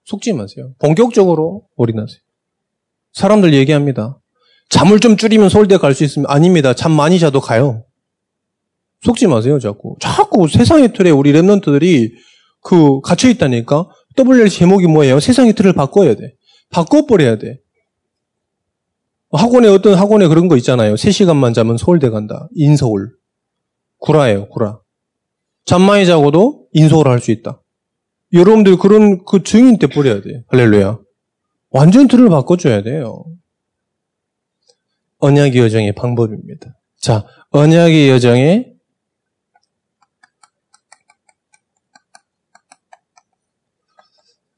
속지 0.09 0.33
마세요. 0.33 0.73
본격적으로 0.79 1.67
올인하세요. 1.75 2.19
사람들 3.13 3.53
얘기합니다. 3.53 4.19
잠을 4.69 4.99
좀 4.99 5.17
줄이면 5.17 5.49
서울대 5.49 5.77
갈 5.77 5.93
수 5.93 6.03
있으면 6.03 6.25
아닙니다. 6.29 6.73
잠 6.73 6.91
많이 6.91 7.19
자도 7.19 7.39
가요. 7.41 7.85
속지 9.03 9.27
마세요, 9.27 9.59
자꾸. 9.59 9.95
자꾸 9.99 10.47
세상의 10.47 10.93
틀에 10.93 11.11
우리 11.11 11.31
랩런트들이 11.31 12.11
그 12.61 13.01
갇혀 13.01 13.29
있다니까. 13.29 13.87
WL 14.17 14.49
제목이 14.49 14.87
뭐예요? 14.87 15.19
세상의 15.19 15.53
틀을 15.53 15.73
바꿔야 15.73 16.15
돼. 16.15 16.33
바꿔버려야 16.71 17.37
돼. 17.37 17.59
학원에 19.31 19.67
어떤 19.67 19.93
학원에 19.93 20.27
그런 20.27 20.47
거 20.47 20.57
있잖아요. 20.57 20.95
3시간만 20.95 21.53
자면 21.53 21.77
서울대 21.77 22.09
간다. 22.09 22.49
인서울. 22.55 23.11
구라예요, 23.99 24.49
구라. 24.49 24.79
잠 25.65 25.83
많이 25.83 26.05
자고도 26.07 26.67
인서울 26.73 27.07
할 27.07 27.19
수 27.19 27.29
있다. 27.31 27.61
여러분들 28.33 28.77
그런 28.77 29.23
그 29.25 29.43
증인 29.43 29.77
때 29.79 29.87
뿌려야 29.87 30.21
돼요. 30.21 30.41
할렐루야. 30.49 30.99
완전 31.71 32.07
틀을 32.07 32.29
바꿔줘야 32.29 32.83
돼요. 32.83 33.25
언약의 35.19 35.57
여정의 35.57 35.93
방법입니다. 35.93 36.75
자, 36.99 37.25
언약의 37.51 38.09
여정의 38.09 38.73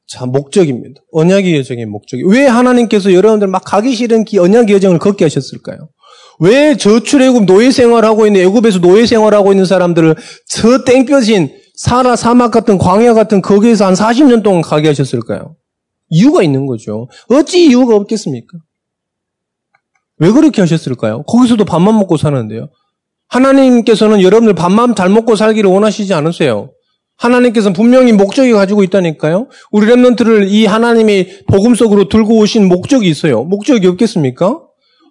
자, 0.06 0.26
목적입니다. 0.26 1.00
언약의 1.10 1.56
여정의 1.56 1.86
목적이. 1.86 2.24
왜 2.26 2.46
하나님께서 2.46 3.14
여러분들 3.14 3.48
막 3.48 3.62
가기 3.64 3.94
싫은 3.94 4.24
기 4.24 4.38
언약의 4.38 4.74
여정을 4.74 4.98
걷게 4.98 5.24
하셨을까요? 5.24 5.88
왜 6.38 6.76
저출애굽 6.76 7.46
노예 7.46 7.70
생활하고 7.70 8.26
있는 8.26 8.42
애굽에서 8.42 8.80
노예 8.80 9.06
생활하고 9.06 9.52
있는 9.52 9.64
사람들을 9.64 10.16
저 10.46 10.84
땡볕인 10.84 11.61
사라 11.74 12.16
사막 12.16 12.50
같은 12.50 12.78
광야 12.78 13.14
같은 13.14 13.40
거기에서 13.42 13.86
한 13.86 13.94
40년 13.94 14.42
동안 14.42 14.60
가게 14.62 14.88
하셨을까요? 14.88 15.56
이유가 16.08 16.42
있는 16.42 16.66
거죠. 16.66 17.08
어찌 17.30 17.66
이유가 17.66 17.96
없겠습니까? 17.96 18.58
왜 20.18 20.30
그렇게 20.30 20.60
하셨을까요? 20.60 21.22
거기서도 21.22 21.64
밥만 21.64 21.98
먹고 21.98 22.16
사는데요. 22.16 22.68
하나님께서는 23.28 24.20
여러분들 24.20 24.54
밥만 24.54 24.94
잘 24.94 25.08
먹고 25.08 25.36
살기를 25.36 25.70
원하시지 25.70 26.12
않으세요. 26.12 26.70
하나님께서는 27.16 27.72
분명히 27.72 28.12
목적이 28.12 28.52
가지고 28.52 28.82
있다니까요. 28.82 29.48
우리 29.70 29.86
랩런트를 29.86 30.48
이 30.48 30.66
하나님의 30.66 31.44
복음 31.46 31.74
속으로 31.74 32.08
들고 32.08 32.36
오신 32.38 32.68
목적이 32.68 33.08
있어요. 33.08 33.44
목적이 33.44 33.86
없겠습니까? 33.86 34.60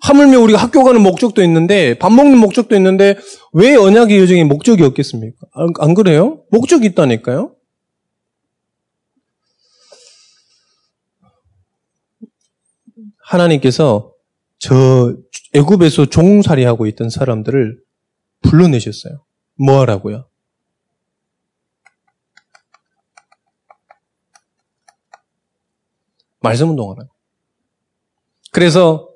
하물며 0.02 0.40
우리가 0.40 0.60
학교 0.60 0.84
가는 0.84 1.02
목적도 1.02 1.44
있는데 1.44 1.98
밥 1.98 2.12
먹는 2.12 2.38
목적도 2.38 2.76
있는데 2.76 3.16
왜 3.54 3.76
언약의 3.76 4.20
여정에 4.20 4.44
목적이 4.44 4.84
없겠습니까? 4.84 5.38
안, 5.54 5.70
안 5.80 5.94
그래요? 5.94 6.44
목적이 6.50 6.88
있다니까요. 6.88 7.56
하나님께서 13.24 14.12
저 14.58 15.16
애굽에서 15.54 16.08
종살이 16.08 16.66
하고 16.66 16.88
있던 16.88 17.10
사람들을 17.10 17.80
불러내셨어요. 18.42 19.24
뭐 19.56 19.80
하라고요? 19.82 20.28
말씀 26.40 26.70
운동하라고. 26.70 27.10
그래서 28.52 29.11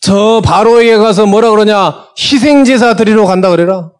저 0.00 0.40
바로에게 0.44 0.96
가서 0.96 1.26
뭐라 1.26 1.50
그러냐? 1.50 2.08
희생제사 2.18 2.96
드리러 2.96 3.26
간다 3.26 3.50
그래라. 3.50 3.92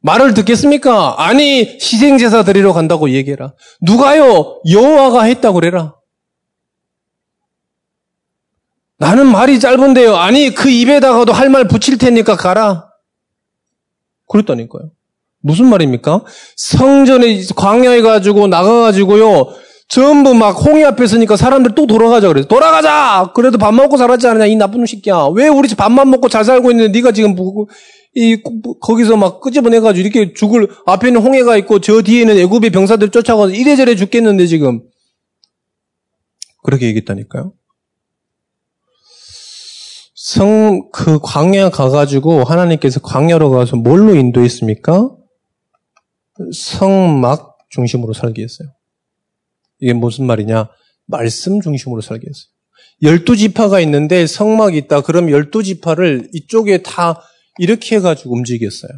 말을 0.00 0.34
듣겠습니까? 0.34 1.14
아니, 1.18 1.60
희생제사 1.80 2.42
드리러 2.44 2.72
간다고 2.72 3.10
얘기해라. 3.10 3.54
누가요? 3.80 4.60
여호와가 4.70 5.22
했다고 5.22 5.54
그래라. 5.54 5.94
나는 8.98 9.26
말이 9.26 9.58
짧은데요. 9.60 10.16
아니, 10.16 10.54
그 10.54 10.68
입에다가도 10.68 11.32
할 11.32 11.48
말 11.48 11.66
붙일 11.66 11.98
테니까 11.98 12.36
가라. 12.36 12.88
그랬다니까요. 14.28 14.90
무슨 15.40 15.66
말입니까? 15.66 16.24
성전에 16.56 17.42
광야에 17.56 18.00
가지고 18.02 18.46
나가가지고요. 18.46 19.54
전부 19.92 20.32
막 20.32 20.52
홍해 20.52 20.84
앞에 20.84 21.06
서니까 21.06 21.36
사람들 21.36 21.74
또 21.74 21.86
돌아가자 21.86 22.28
그래서 22.28 22.48
돌아가자. 22.48 23.30
그래도 23.34 23.58
밥 23.58 23.74
먹고 23.74 23.98
살았지 23.98 24.26
않느냐 24.26 24.46
이 24.46 24.56
나쁜 24.56 24.86
새끼야. 24.86 25.28
왜 25.34 25.48
우리 25.48 25.68
집 25.68 25.76
밥만 25.76 26.08
먹고 26.08 26.30
잘 26.30 26.46
살고 26.46 26.70
있는데 26.70 26.98
네가 26.98 27.12
지금 27.12 27.36
이 28.14 28.42
거기서 28.80 29.18
막 29.18 29.42
끄집어내가지고 29.42 30.00
이렇게 30.00 30.32
죽을 30.32 30.68
앞에는 30.86 31.20
홍해가 31.20 31.58
있고 31.58 31.80
저 31.80 32.00
뒤에는 32.00 32.38
애굽의 32.38 32.70
병사들 32.70 33.10
쫓아가서 33.10 33.50
이래저래 33.50 33.94
죽겠는데 33.94 34.46
지금 34.46 34.80
그렇게 36.62 36.86
얘기했다니까요. 36.86 37.52
성 40.14 40.90
그 40.90 41.18
광야 41.22 41.68
가가지고 41.68 42.44
하나님께서 42.44 43.00
광야로 43.00 43.50
가서 43.50 43.76
뭘로 43.76 44.14
인도했습니까? 44.14 45.10
성막 46.54 47.58
중심으로 47.68 48.14
살게 48.14 48.42
했어요. 48.42 48.70
이게 49.82 49.92
무슨 49.92 50.26
말이냐? 50.26 50.68
말씀 51.06 51.60
중심으로 51.60 52.00
살게 52.00 52.24
했어요. 52.26 52.52
열두 53.02 53.36
지파가 53.36 53.80
있는데 53.80 54.28
성막이 54.28 54.78
있다. 54.78 55.00
그럼 55.02 55.28
열두 55.28 55.64
지파를 55.64 56.30
이쪽에 56.32 56.82
다 56.82 57.20
이렇게 57.58 57.96
해가지고 57.96 58.32
움직였어요. 58.32 58.92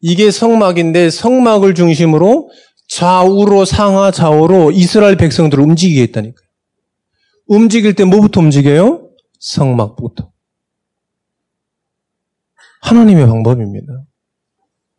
이게 0.00 0.30
성막인데 0.30 1.10
성막을 1.10 1.74
중심으로 1.74 2.50
좌우로 2.88 3.64
상하 3.64 4.12
좌우로 4.12 4.70
이스라엘 4.70 5.16
백성들을 5.16 5.62
움직이게 5.62 6.02
했다니까요. 6.02 6.48
움직일 7.46 7.94
때 7.94 8.04
뭐부터 8.04 8.40
움직여요? 8.40 9.10
성막부터. 9.40 10.30
하나님의 12.82 13.26
방법입니다. 13.26 14.04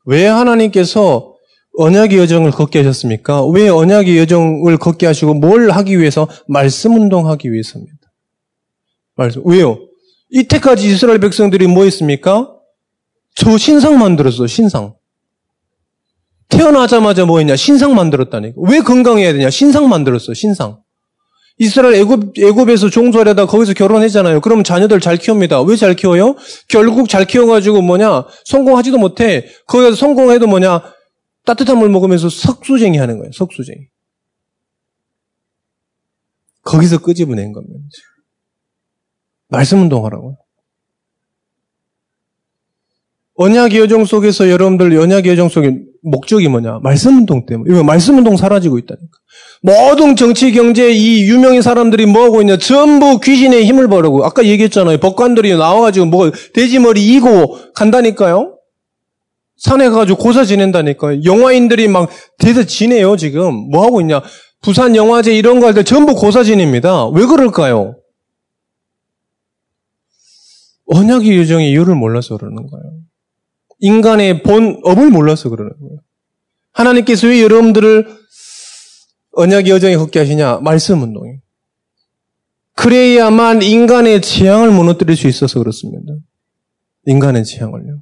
왜 0.05 0.25
하나님께서 0.25 1.32
언약의 1.77 2.19
여정을 2.19 2.51
걷게 2.51 2.79
하셨습니까? 2.79 3.45
왜 3.47 3.67
언약의 3.69 4.17
여정을 4.19 4.77
걷게 4.77 5.07
하시고 5.07 5.33
뭘 5.35 5.71
하기 5.71 5.99
위해서? 5.99 6.27
말씀 6.47 6.95
운동하기 6.95 7.51
위해서입니다. 7.51 7.97
말씀. 9.15 9.41
왜요? 9.45 9.79
이때까지 10.29 10.87
이스라엘 10.87 11.19
백성들이 11.19 11.67
뭐 11.67 11.83
했습니까? 11.83 12.49
저 13.35 13.57
신상 13.57 13.97
만들었어, 13.99 14.45
신상. 14.47 14.93
태어나자마자 16.49 17.25
뭐 17.25 17.39
했냐? 17.39 17.55
신상 17.55 17.95
만들었다니까. 17.95 18.61
왜 18.67 18.79
건강해야 18.81 19.33
되냐? 19.33 19.49
신상 19.49 19.89
만들었어, 19.89 20.33
신상. 20.35 20.77
이스라엘 21.59 21.95
애굽, 21.95 22.33
애굽에서 22.37 22.89
종소하려다 22.89 23.45
거기서 23.45 23.73
결혼했잖아요. 23.73 24.41
그러면 24.41 24.63
자녀들 24.63 24.99
잘 24.99 25.17
키웁니다. 25.17 25.61
왜 25.61 25.75
잘 25.75 25.95
키워요? 25.95 26.35
결국 26.67 27.09
잘 27.09 27.25
키워가지고 27.25 27.81
뭐냐? 27.81 28.25
성공하지도 28.45 28.97
못해. 28.97 29.45
거기서 29.67 29.95
성공해도 29.95 30.47
뭐냐? 30.47 30.81
따뜻한 31.45 31.77
물 31.77 31.89
먹으면서 31.89 32.29
석수쟁이 32.29 32.97
하는 32.97 33.17
거예요. 33.17 33.31
석수쟁이. 33.33 33.87
거기서 36.63 36.99
끄집어낸 36.99 37.51
겁니다. 37.51 37.79
말씀 39.49 39.81
운동하라고요. 39.81 40.37
언약의 43.35 43.79
여정 43.79 44.05
속에서 44.05 44.49
여러분들 44.49 44.95
언약의 44.97 45.31
여정 45.31 45.49
속에 45.49 45.79
목적이 46.03 46.49
뭐냐? 46.49 46.79
말씀 46.83 47.17
운동 47.17 47.45
때문에. 47.45 47.73
이거 47.73 47.83
말씀 47.83 48.17
운동 48.17 48.37
사라지고 48.37 48.77
있다니까. 48.77 49.17
모든 49.61 50.15
정치, 50.15 50.51
경제, 50.51 50.91
이 50.91 51.23
유명인 51.23 51.61
사람들이 51.61 52.05
뭐 52.05 52.25
하고 52.25 52.41
있냐? 52.41 52.57
전부 52.57 53.19
귀신의 53.19 53.65
힘을 53.65 53.87
벌이고. 53.87 54.23
아까 54.23 54.45
얘기했잖아요. 54.45 54.99
법관들이 54.99 55.55
나와 55.55 55.81
가지고 55.81 56.05
뭐 56.05 56.31
돼지머리 56.53 57.07
이고 57.15 57.57
간다니까요? 57.73 58.57
산에 59.63 59.87
가가지고 59.89 60.17
고사 60.17 60.43
지낸다니까요. 60.43 61.23
영화인들이 61.23 61.87
막 61.87 62.09
대서 62.37 62.65
지내요, 62.65 63.15
지금. 63.15 63.53
뭐 63.71 63.85
하고 63.85 64.01
있냐? 64.01 64.21
부산 64.61 64.93
영화제 64.95 65.33
이런 65.33 65.61
거 65.61 65.67
할 65.67 65.73
때 65.73 65.83
전부 65.83 66.15
고사 66.15 66.43
지냅니다. 66.43 67.07
왜 67.07 67.25
그럴까요? 67.25 67.95
언약의 70.87 71.37
요정의 71.37 71.71
이유를 71.71 71.95
몰라서 71.95 72.35
그러는 72.37 72.67
거예요. 72.67 72.91
인간의 73.79 74.43
본 74.43 74.81
업을 74.83 75.09
몰라서 75.09 75.49
그러는 75.49 75.71
거예요. 75.79 75.99
하나님께서 76.73 77.27
왜 77.27 77.41
여러분들을 77.41 78.05
언약의 79.31 79.71
여정에 79.71 79.95
걷게 79.95 80.19
하시냐? 80.19 80.57
말씀 80.57 81.01
운동이에요. 81.01 81.37
그래야만 82.75 83.61
인간의 83.61 84.21
지향을 84.21 84.71
무너뜨릴 84.71 85.15
수 85.15 85.27
있어서 85.29 85.59
그렇습니다. 85.59 86.13
인간의 87.05 87.45
지향을요. 87.45 88.01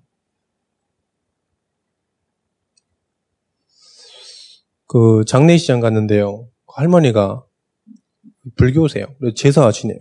그 4.92 5.24
장례시장 5.26 5.80
갔는데요. 5.80 6.50
할머니가 6.68 7.46
불교세요. 8.58 9.06
제사 9.38 9.66
하시네요. 9.66 9.98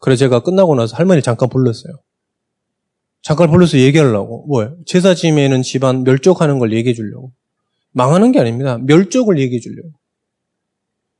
그래서 0.00 0.18
제가 0.18 0.40
끝나고 0.40 0.74
나서 0.74 0.96
할머니 0.96 1.22
잠깐 1.22 1.48
불렀어요. 1.48 1.92
잠깐 3.22 3.52
불러서 3.52 3.78
얘기하려고. 3.78 4.46
뭐예요? 4.48 4.74
제사 4.84 5.14
지면은 5.14 5.62
집안 5.62 6.02
멸족하는 6.02 6.58
걸 6.58 6.72
얘기해 6.72 6.92
주려고. 6.92 7.30
망하는 7.92 8.32
게 8.32 8.40
아닙니다. 8.40 8.78
멸족을 8.78 9.38
얘기해 9.38 9.60
주려고. 9.60 9.90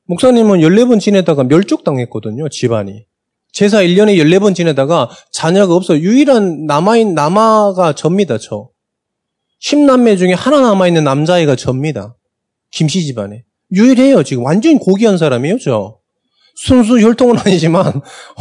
목사님은 0.06 0.58
14번 0.58 0.98
지내다가 0.98 1.44
멸족당했거든요, 1.44 2.48
집안이. 2.48 3.06
제사 3.52 3.84
1년에 3.84 4.16
14번 4.16 4.52
지내다가 4.52 5.08
자녀가 5.30 5.76
없어. 5.76 5.96
유일한 5.96 6.66
남아인, 6.66 7.14
남아가 7.14 7.92
접니다, 7.92 8.36
저. 8.36 8.70
10남매 9.62 10.18
중에 10.18 10.32
하나 10.32 10.60
남아있는 10.60 11.04
남자아이가 11.04 11.54
접니다. 11.54 12.16
김씨 12.70 13.04
집안에. 13.04 13.44
유일해요, 13.72 14.22
지금. 14.22 14.44
완전히 14.44 14.78
고귀한 14.78 15.18
사람이에요, 15.18 15.58
저. 15.58 15.98
순수 16.54 17.00
혈통은 17.00 17.38
아니지만, 17.44 18.00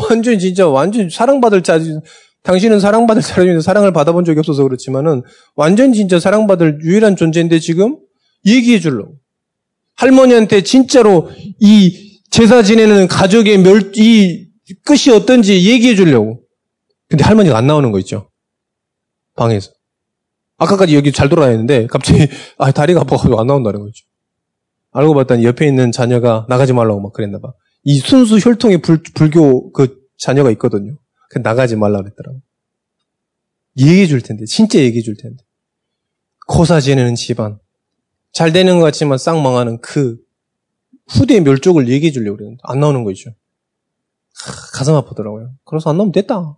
완전히 0.09 0.39
진짜, 0.39 0.67
완전 0.67 1.09
사랑받을 1.09 1.63
자, 1.63 1.79
당신은 2.43 2.79
사랑받을 2.79 3.21
사람인데 3.21 3.61
사랑을 3.61 3.93
받아본 3.93 4.25
적이 4.25 4.39
없어서 4.39 4.63
그렇지만은, 4.63 5.23
완전 5.55 5.93
진짜 5.93 6.19
사랑받을 6.19 6.79
유일한 6.83 7.15
존재인데 7.15 7.59
지금 7.59 7.97
얘기해 8.45 8.79
줄러 8.79 9.07
할머니한테 9.95 10.61
진짜로 10.61 11.29
이 11.59 12.19
제사 12.31 12.63
지내는 12.63 13.07
가족의 13.07 13.57
멸, 13.59 13.91
이 13.95 14.47
끝이 14.85 15.13
어떤지 15.13 15.69
얘기해 15.69 15.95
주려고. 15.95 16.41
근데 17.09 17.23
할머니가 17.23 17.57
안 17.57 17.67
나오는 17.67 17.91
거 17.91 17.99
있죠. 17.99 18.29
방에서. 19.35 19.71
아까까지 20.57 20.95
여기 20.95 21.11
잘 21.11 21.27
돌아야 21.27 21.49
했는데 21.49 21.87
갑자기 21.87 22.27
아, 22.57 22.71
다리가 22.71 23.01
아파가지고 23.01 23.39
안 23.39 23.47
나온다는 23.47 23.81
거죠. 23.81 24.05
알고 24.91 25.13
봤더니 25.13 25.45
옆에 25.45 25.67
있는 25.67 25.91
자녀가 25.91 26.45
나가지 26.49 26.73
말라고 26.73 26.99
막 26.99 27.13
그랬나 27.13 27.39
봐. 27.39 27.53
이 27.83 27.99
순수 27.99 28.37
혈통의 28.37 28.79
불, 28.79 29.03
불교 29.15 29.71
그 29.71 29.99
자녀가 30.17 30.51
있거든요. 30.51 30.97
그 31.29 31.39
나가지 31.39 31.75
말라 31.75 32.01
그랬더라고. 32.01 32.41
얘기해 33.77 34.07
줄 34.07 34.21
텐데, 34.21 34.45
진짜 34.45 34.79
얘기해 34.79 35.01
줄 35.01 35.15
텐데. 35.15 35.43
코사 36.47 36.79
지내는 36.81 37.15
집안. 37.15 37.59
잘 38.33 38.51
되는 38.51 38.77
것 38.77 38.83
같지만 38.85 39.17
싹 39.17 39.39
망하는 39.39 39.79
그 39.79 40.17
후대의 41.07 41.41
멸족을 41.41 41.87
얘기해 41.87 42.11
주려고 42.11 42.37
그랬는데, 42.37 42.61
안 42.63 42.79
나오는 42.79 43.03
거 43.03 43.11
있죠. 43.11 43.31
하, 44.43 44.51
가슴 44.73 44.95
아프더라고요. 44.95 45.53
그래서 45.65 45.89
안 45.91 45.97
나오면 45.97 46.11
됐다. 46.11 46.57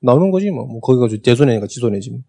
나오는 0.00 0.30
거지, 0.30 0.50
뭐. 0.50 0.66
뭐 0.66 0.80
거기 0.80 0.98
가지고 0.98 1.22
대손해니까 1.22 1.66
지 1.68 1.80
손해지. 1.80 2.10
뭐. 2.10 2.20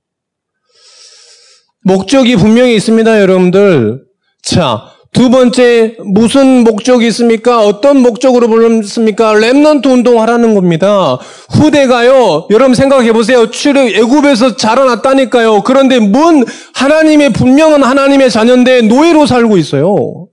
목적이 1.84 2.36
분명히 2.36 2.76
있습니다, 2.76 3.22
여러분들. 3.22 4.06
자, 4.44 4.92
두 5.14 5.30
번째 5.30 5.98
무슨 6.06 6.64
목적이 6.64 7.08
있습니까? 7.08 7.60
어떤 7.66 7.98
목적으로 8.02 8.48
불렀습니까? 8.48 9.34
Remnant 9.34 9.86
운동하라는 9.88 10.56
겁니다. 10.56 11.18
후대가요. 11.50 12.48
여러분 12.50 12.76
생각해 12.76 13.12
보세요. 13.12 13.52
출애 13.52 13.94
애굽에서 13.98 14.56
자라났다니까요. 14.56 15.64
그런데 15.64 16.00
뭔 16.00 16.46
하나님의 16.76 17.34
분명한 17.34 17.84
하나님의 17.84 18.32
자녀인데 18.32 18.84
노예로 18.84 19.26
살고 19.26 19.58
있어요. 19.58 20.28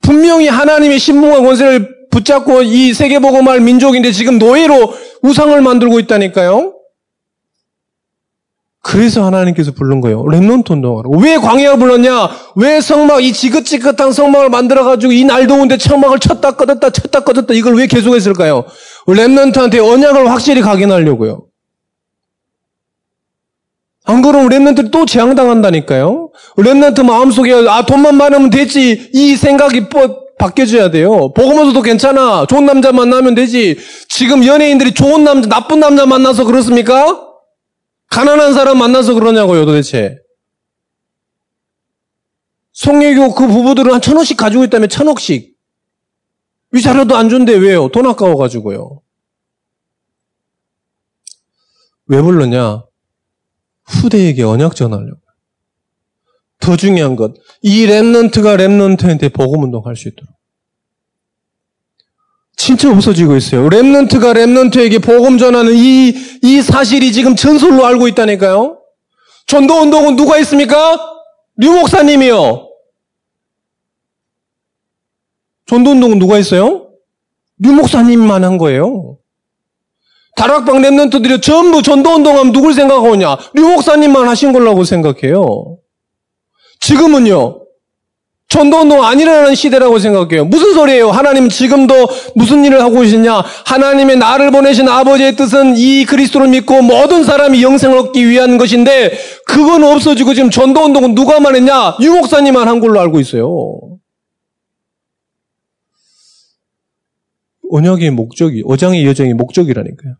분명히 0.00 0.46
하나님의 0.46 0.98
신분과 1.00 1.40
권세를 1.40 1.88
붙잡고 2.12 2.62
이 2.62 2.94
세계복음화할 2.94 3.60
민족인데 3.60 4.12
지금 4.12 4.38
노예로 4.38 4.94
우상을 5.22 5.60
만들고 5.60 5.98
있다니까요. 6.00 6.74
그래서 8.84 9.24
하나님께서 9.24 9.70
부른 9.72 10.00
거예요. 10.00 10.24
Remnant 10.24 10.72
운동하라. 10.72 11.08
왜 11.20 11.36
광야를 11.38 11.78
불렀냐? 11.78 12.28
왜 12.56 12.80
성막, 12.80 13.22
이 13.22 13.32
지긋지긋한 13.32 14.12
성막을 14.12 14.50
만들어가지고 14.50 15.12
이 15.12 15.24
날 15.24 15.46
더운데 15.46 15.78
성막을 15.78 16.18
쳤다 16.18 16.52
꺼졌다 16.56 16.90
쳤다 16.90 17.20
꺼졌다 17.20 17.54
이걸 17.54 17.76
왜 17.76 17.86
계속 17.86 18.14
했을까요? 18.14 18.64
Remnant한테 19.06 19.78
언약을 19.78 20.28
확실히 20.28 20.60
각인하려고요. 20.62 21.44
안 24.04 24.20
그러면 24.20 24.48
Remnant를 24.48 24.90
또 24.90 25.06
재앙당한다니까요? 25.06 26.30
Remnant 26.56 27.04
마음속에 27.04 27.52
아 27.68 27.86
돈만 27.86 28.16
많으면 28.16 28.50
되지 28.50 29.10
이 29.14 29.36
생각이 29.36 29.82
뭐 29.92 30.22
바뀌어져야 30.40 30.90
돼요. 30.90 31.32
복음 31.34 31.55
없어도 31.55 31.82
괜찮아. 31.82 32.46
좋은 32.46 32.66
남자 32.66 32.90
만나면 32.90 33.36
되지. 33.36 33.78
지금 34.08 34.44
연예인들이 34.44 34.92
좋은 34.92 35.22
남자, 35.22 35.48
나쁜 35.48 35.78
남자 35.78 36.04
만나서 36.04 36.44
그렇습니까? 36.46 37.28
가난한 38.12 38.52
사람 38.52 38.76
만나서 38.76 39.14
그러냐고요, 39.14 39.64
도대체. 39.64 40.18
송혜교 42.72 43.34
그 43.34 43.46
부부들은 43.46 43.94
한 43.94 44.02
천억씩 44.02 44.36
가지고 44.36 44.64
있다면 44.64 44.90
천억씩. 44.90 45.56
위자료도 46.72 47.16
안 47.16 47.30
준대, 47.30 47.54
왜요? 47.56 47.88
돈 47.88 48.06
아까워가지고요. 48.06 49.00
왜 52.06 52.20
불렀냐? 52.20 52.84
후대에게 53.84 54.42
언약 54.42 54.76
전하려고. 54.76 55.20
더 56.60 56.76
중요한 56.76 57.16
것, 57.16 57.34
이 57.62 57.86
랩런트가 57.86 58.58
랩런트한테 58.58 59.32
복음 59.32 59.62
운동 59.62 59.86
할 59.86 59.96
수 59.96 60.08
있도록. 60.08 60.34
진짜 62.62 62.92
없어지고 62.92 63.34
있어요. 63.34 63.68
랩런트가 63.68 64.34
랩런트에게 64.34 65.02
복음 65.02 65.36
전하는 65.36 65.74
이, 65.74 66.14
이 66.42 66.62
사실이 66.62 67.10
지금 67.10 67.34
전설로 67.34 67.84
알고 67.84 68.06
있다니까요. 68.06 68.78
전도 69.48 69.80
운동은 69.80 70.14
누가 70.14 70.38
있습니까? 70.38 70.96
류 71.56 71.72
목사님이요. 71.72 72.68
전도 75.66 75.90
운동은 75.90 76.20
누가 76.20 76.38
있어요? 76.38 76.86
류 77.58 77.72
목사님만 77.72 78.44
한 78.44 78.58
거예요. 78.58 79.18
다락방 80.36 80.82
랩런트들이 80.82 81.42
전부 81.42 81.82
전도 81.82 82.10
운동하면 82.10 82.52
누굴 82.52 82.74
생각하느냐? 82.74 83.38
류 83.54 83.66
목사님만 83.70 84.28
하신 84.28 84.52
걸라고 84.52 84.84
생각해요. 84.84 85.78
지금은요. 86.78 87.61
전도 88.52 88.80
운동 88.80 89.02
안 89.02 89.18
일어나는 89.18 89.54
시대라고 89.54 89.98
생각해요. 89.98 90.44
무슨 90.44 90.74
소리예요? 90.74 91.10
하나님 91.10 91.48
지금도 91.48 91.94
무슨 92.34 92.66
일을 92.66 92.82
하고 92.82 93.00
계시냐? 93.00 93.42
하나님의 93.64 94.18
나를 94.18 94.50
보내신 94.50 94.90
아버지의 94.90 95.36
뜻은 95.36 95.78
이 95.78 96.04
그리스도를 96.04 96.48
믿고 96.48 96.82
모든 96.82 97.24
사람이 97.24 97.62
영생을 97.62 97.96
얻기 97.96 98.28
위한 98.28 98.58
것인데 98.58 99.12
그건 99.46 99.82
없어지고 99.84 100.34
지금 100.34 100.50
전도 100.50 100.82
운동은 100.82 101.14
누가만 101.14 101.56
했냐? 101.56 101.96
유목사님만 101.98 102.68
한 102.68 102.80
걸로 102.80 103.00
알고 103.00 103.20
있어요. 103.20 103.80
언약의 107.70 108.10
목적이, 108.10 108.64
어장의 108.66 109.06
여정의 109.06 109.32
목적이라니까요. 109.32 110.12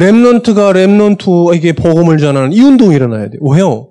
랩런트가 0.00 0.74
랩런트에게 0.74 1.76
복음을 1.76 2.18
전하는 2.18 2.52
이 2.52 2.60
운동이 2.60 2.96
일어나야 2.96 3.30
돼요. 3.30 3.40
왜요? 3.40 3.89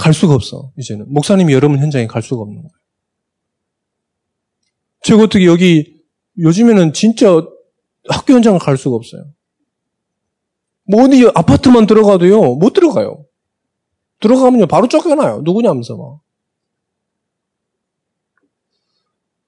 갈 0.00 0.14
수가 0.14 0.34
없어, 0.34 0.72
이제는. 0.78 1.12
목사님이 1.12 1.52
여러분 1.52 1.78
현장에 1.78 2.06
갈 2.06 2.22
수가 2.22 2.40
없는 2.40 2.56
거예요. 2.56 2.70
제가 5.02 5.24
어떻게 5.24 5.44
여기, 5.44 6.00
요즘에는 6.38 6.94
진짜 6.94 7.28
학교 8.08 8.32
현장을 8.32 8.58
갈 8.60 8.78
수가 8.78 8.96
없어요. 8.96 9.30
뭐 10.90 11.04
어디 11.04 11.26
아파트만 11.34 11.86
들어가도요, 11.86 12.54
못 12.54 12.72
들어가요. 12.72 13.26
들어가면요, 14.20 14.66
바로 14.68 14.88
쫓겨나요. 14.88 15.42
누구냐면서 15.44 15.96
막. 15.96 16.20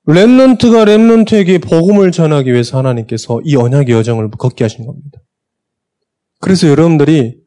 랩런트가 0.06 0.84
랩런트에게 0.84 1.62
복음을 1.62 2.12
전하기 2.12 2.52
위해서 2.52 2.76
하나님께서 2.76 3.40
이 3.44 3.56
언약의 3.56 3.94
여정을 3.94 4.30
걷게 4.32 4.64
하신 4.64 4.84
겁니다. 4.84 5.18
그래서 6.40 6.68
여러분들이 6.68 7.41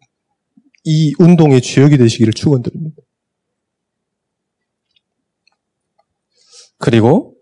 이 0.85 1.13
운동의 1.19 1.61
주역이 1.61 1.97
되시기를 1.97 2.33
축원드립니다. 2.33 3.01
그리고 6.77 7.35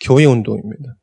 교회 0.00 0.24
운동입니다. 0.26 0.96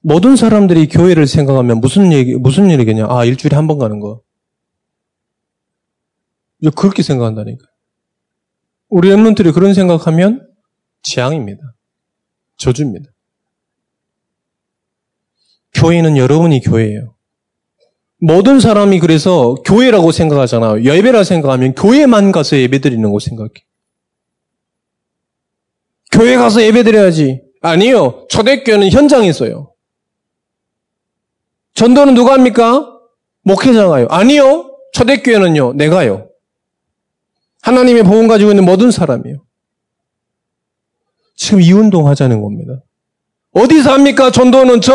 모든 0.00 0.36
사람들이 0.36 0.88
교회를 0.88 1.26
생각하면 1.26 1.80
무슨 1.80 2.12
얘기, 2.12 2.34
무슨 2.36 2.70
일이겠냐? 2.70 3.06
아, 3.08 3.24
일주일에 3.24 3.56
한 3.56 3.66
번 3.66 3.78
가는 3.78 3.98
거. 4.00 4.22
그렇게 6.76 7.02
생각한다니까. 7.02 7.64
우리 8.88 9.08
랩런들이 9.10 9.52
그런 9.54 9.74
생각하면 9.74 10.48
재앙입니다. 11.02 11.60
저주입니다. 12.56 13.10
교회는 15.74 16.16
여러분이 16.16 16.60
교회예요. 16.60 17.14
모든 18.20 18.58
사람이 18.58 18.98
그래서 19.00 19.54
교회라고 19.64 20.10
생각하잖아요. 20.12 20.82
예배라 20.82 21.22
생각하면 21.24 21.74
교회만 21.74 22.32
가서 22.32 22.56
예배 22.56 22.80
드리는 22.80 23.10
거 23.12 23.18
생각해. 23.20 23.50
교회 26.10 26.36
가서 26.36 26.62
예배 26.62 26.82
드려야지. 26.82 27.42
아니요. 27.60 28.26
초대교회는 28.28 28.90
현장에 28.90 29.28
있어요. 29.28 29.72
전도는 31.74 32.14
누가 32.14 32.32
합니까? 32.32 32.92
목회자가요. 33.42 34.08
아니요. 34.10 34.76
초대교회는요. 34.92 35.74
내가요. 35.74 36.28
하나님의 37.62 38.02
복음 38.02 38.26
가지고 38.26 38.50
있는 38.50 38.64
모든 38.64 38.90
사람이요. 38.90 39.44
지금 41.36 41.60
이 41.60 41.70
운동 41.72 42.08
하자는 42.08 42.42
겁니다. 42.42 42.82
어디서 43.52 43.92
합니까? 43.92 44.30
전도는 44.30 44.80
저 44.80 44.94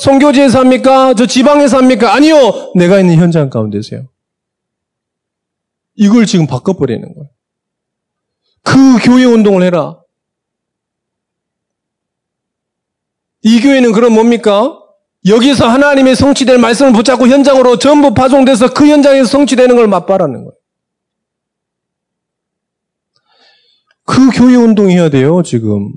성교지에서 0.00 0.60
합니까? 0.60 1.14
저 1.14 1.26
지방에서 1.26 1.78
합니까? 1.78 2.14
아니요. 2.14 2.72
내가 2.74 2.98
있는 2.98 3.16
현장 3.16 3.50
가운데서요. 3.50 4.08
이걸 5.96 6.26
지금 6.26 6.46
바꿔버리는 6.46 7.02
거예요. 7.02 7.30
그 8.62 8.98
교회 9.04 9.24
운동을 9.24 9.62
해라. 9.62 10.00
이 13.42 13.60
교회는 13.60 13.92
그럼 13.92 14.14
뭡니까? 14.14 14.78
여기서 15.26 15.68
하나님의 15.68 16.16
성취될 16.16 16.58
말씀을 16.58 16.92
붙잡고 16.92 17.28
현장으로 17.28 17.78
전부 17.78 18.14
파송돼서 18.14 18.72
그 18.72 18.86
현장에서 18.86 19.28
성취되는 19.28 19.76
걸 19.76 19.86
맛봐라는 19.88 20.44
거예요. 20.44 20.52
그 24.04 24.30
교회 24.30 24.56
운동해야 24.56 25.10
돼요, 25.10 25.42
지금. 25.42 25.92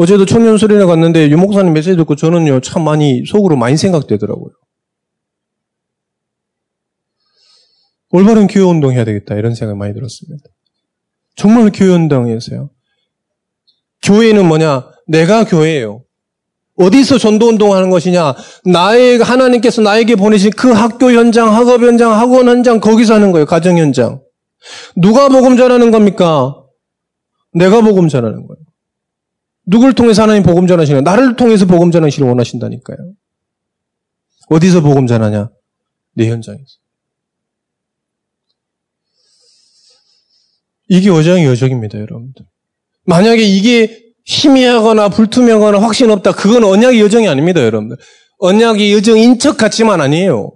어제도 0.00 0.24
청년 0.24 0.56
소리나 0.56 0.86
갔는데 0.86 1.28
유목사님 1.28 1.74
메시지 1.74 1.94
듣고 1.94 2.16
저는요, 2.16 2.60
참 2.60 2.84
많이 2.84 3.22
속으로 3.26 3.54
많이 3.56 3.76
생각되더라고요. 3.76 4.50
올바른 8.08 8.46
교회 8.46 8.64
운동 8.64 8.92
해야 8.92 9.04
되겠다, 9.04 9.34
이런 9.34 9.54
생각이 9.54 9.78
많이 9.78 9.92
들었습니다. 9.92 10.42
정말 11.36 11.70
교회 11.74 11.90
운동이었어요. 11.90 12.70
교회는 14.02 14.48
뭐냐? 14.48 14.88
내가 15.06 15.44
교회예요. 15.44 16.02
어디서 16.76 17.18
전도 17.18 17.48
운동하는 17.48 17.90
것이냐? 17.90 18.34
나의 18.64 19.18
하나님께서 19.18 19.82
나에게 19.82 20.16
보내신 20.16 20.50
그 20.52 20.70
학교 20.70 21.12
현장, 21.12 21.54
학업 21.54 21.82
현장, 21.82 22.12
학원 22.12 22.48
현장 22.48 22.80
거기서 22.80 23.12
하는 23.12 23.32
거예요. 23.32 23.44
가정 23.44 23.76
현장. 23.76 24.22
누가 24.96 25.28
복음 25.28 25.58
전하는 25.58 25.90
겁니까? 25.90 26.56
내가 27.52 27.82
복음 27.82 28.08
전하는 28.08 28.46
거예요. 28.46 28.69
누굴 29.70 29.94
통해서 29.94 30.22
하나님 30.22 30.42
복음 30.42 30.66
전하시냐? 30.66 31.02
나를 31.02 31.36
통해서 31.36 31.64
복음 31.64 31.92
전하시를 31.92 32.26
원하신다니까요. 32.26 32.98
어디서 34.48 34.80
복음 34.80 35.06
전하냐? 35.06 35.48
내 36.14 36.28
현장에서. 36.28 36.64
이게 40.88 41.08
여정이 41.08 41.44
여정입니다, 41.44 42.00
여러분들. 42.00 42.44
만약에 43.04 43.42
이게 43.42 44.12
희미하거나 44.24 45.08
불투명하거나 45.10 45.80
확신 45.80 46.10
없다. 46.10 46.32
그건 46.32 46.64
언약의 46.64 47.00
여정이 47.00 47.28
아닙니다, 47.28 47.62
여러분들. 47.62 47.96
언약의 48.38 48.92
여정인 48.92 49.38
척 49.38 49.56
같지만 49.56 50.00
아니에요. 50.00 50.50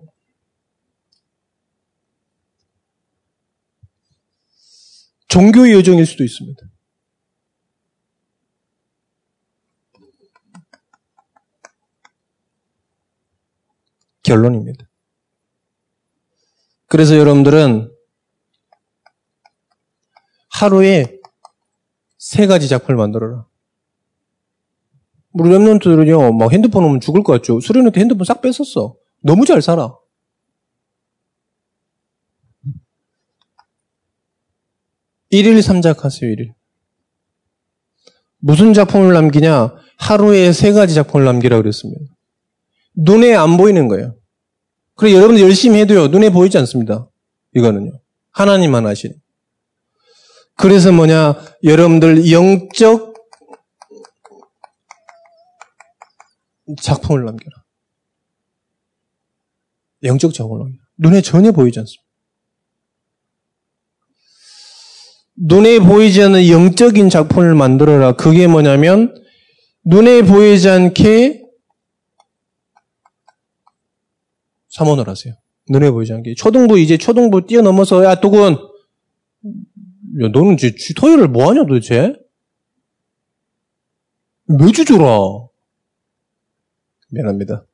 종교의 5.29 5.75
여정일 5.75 6.05
수도 6.05 6.25
있습니다. 6.25 6.61
결론입니다. 14.25 14.89
그래서 16.87 17.17
여러분들은 17.17 17.91
하루에 20.51 21.19
세 22.19 22.47
가지 22.47 22.69
작품을 22.69 22.97
만들어라. 22.97 23.47
우리 25.33 25.51
랩런트들은요, 25.51 26.37
막 26.37 26.53
핸드폰 26.53 26.85
오면 26.85 27.01
죽을 27.01 27.23
것 27.23 27.33
같죠? 27.35 27.61
수련회 27.61 27.91
핸드폰 27.97 28.25
싹 28.25 28.41
뺐었어. 28.41 28.97
너무 29.21 29.45
잘 29.47 29.61
살아. 29.61 29.97
일일 35.31 35.61
삼작 35.63 36.05
하세요, 36.05 36.31
일일. 36.31 36.55
무슨 38.39 38.73
작품을 38.73 39.13
남기냐? 39.13 39.75
하루에 39.99 40.53
세 40.53 40.71
가지 40.73 40.95
작품을 40.95 41.25
남기라 41.25 41.57
그랬습니다. 41.57 42.14
눈에 42.95 43.35
안 43.35 43.57
보이는 43.57 43.89
거예요. 43.89 44.17
그래 44.95 45.13
여러분들 45.13 45.43
열심히 45.43 45.81
해도요, 45.81 46.09
눈에 46.09 46.31
보이지 46.31 46.57
않습니다. 46.59 47.09
이거는요. 47.55 47.93
하나님만 48.31 48.87
하시는. 48.87 49.17
그래서 50.57 50.93
뭐냐, 50.93 51.35
여러분들 51.65 52.31
영적 52.31 53.15
작품을 56.81 57.25
남겨라. 57.25 57.65
영적 60.05 60.33
작품을 60.33 60.61
남겨라. 60.61 60.85
눈에 60.99 61.21
전혀 61.21 61.51
보이지 61.53 61.79
않습니다. 61.81 62.05
눈에 65.37 65.81
보이지 65.81 66.23
않는 66.23 66.49
영적인 66.49 67.11
작품을 67.11 67.57
만들어라. 67.57 68.13
그게 68.13 68.47
뭐냐면, 68.47 69.13
눈에 69.85 70.23
보이지 70.23 70.69
않게 70.69 71.44
삼원을 74.75 75.09
하세요. 75.09 75.35
눈에 75.71 75.91
보이지 75.91 76.13
않게. 76.13 76.35
초등부, 76.35 76.79
이제 76.79 76.99
초등부 76.99 77.47
뛰어넘어서, 77.47 78.05
야, 78.05 78.17
두군. 78.17 78.55
야, 80.23 80.29
너는 80.33 80.55
이제 80.55 80.75
토요일을 80.97 81.29
뭐 81.29 81.49
하냐, 81.49 81.65
도대체? 81.65 82.15
매주 84.47 84.85
줘라. 84.85 85.07
미안합니다. 87.11 87.65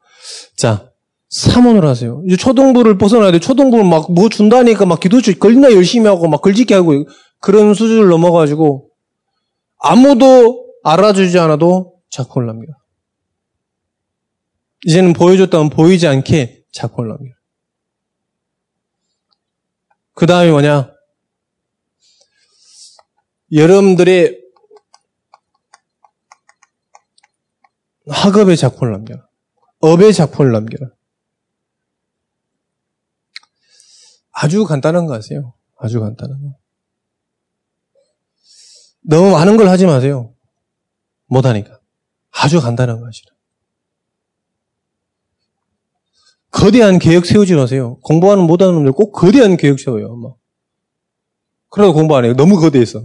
자, 0.56 0.92
3원을 1.30 1.82
하세요. 1.82 2.22
이제 2.26 2.36
초등부를 2.36 2.98
벗어나야 2.98 3.32
돼. 3.32 3.38
초등부를 3.38 3.84
막뭐 3.84 4.28
준다니까 4.30 4.84
막 4.84 5.00
기도 5.00 5.20
주 5.20 5.38
걸리나 5.38 5.72
열심히 5.72 6.06
하고 6.06 6.28
막 6.28 6.42
걸지게 6.42 6.74
하고 6.74 7.06
그런 7.38 7.72
수준을 7.72 8.08
넘어가지고 8.08 8.90
아무도 9.78 10.66
알아주지 10.82 11.38
않아도 11.38 11.94
작품을 12.10 12.46
남겨. 12.46 12.72
이제는 14.84 15.12
보여줬다면 15.14 15.70
보이지 15.70 16.06
않게 16.06 16.59
남겨. 17.08 17.34
그 20.14 20.26
다음에 20.26 20.50
뭐냐? 20.50 20.94
여러분들의 23.52 24.40
학업의 28.08 28.56
작품을 28.56 28.92
남겨라. 28.92 29.28
업의 29.80 30.12
작품을 30.12 30.52
남겨라. 30.52 30.90
아주 34.32 34.64
간단한 34.64 35.06
거 35.06 35.14
하세요. 35.14 35.54
아주 35.76 36.00
간단한 36.00 36.42
거. 36.42 36.58
너무 39.02 39.30
많은 39.30 39.56
걸 39.56 39.68
하지 39.68 39.86
마세요. 39.86 40.34
못하니까. 41.26 41.80
아주 42.30 42.60
간단한 42.60 43.00
거 43.00 43.06
하시라. 43.06 43.32
거대한 46.50 46.98
계획 46.98 47.26
세우지 47.26 47.54
마세요. 47.54 47.98
공부하는 48.02 48.44
못하는 48.44 48.74
놈들 48.74 48.92
꼭 48.92 49.12
거대한 49.12 49.56
계획 49.56 49.78
세워요. 49.78 50.16
막. 50.16 50.36
그래도 51.68 51.92
공부 51.92 52.16
안 52.16 52.24
해요. 52.24 52.34
너무 52.34 52.56
거대해서. 52.58 53.04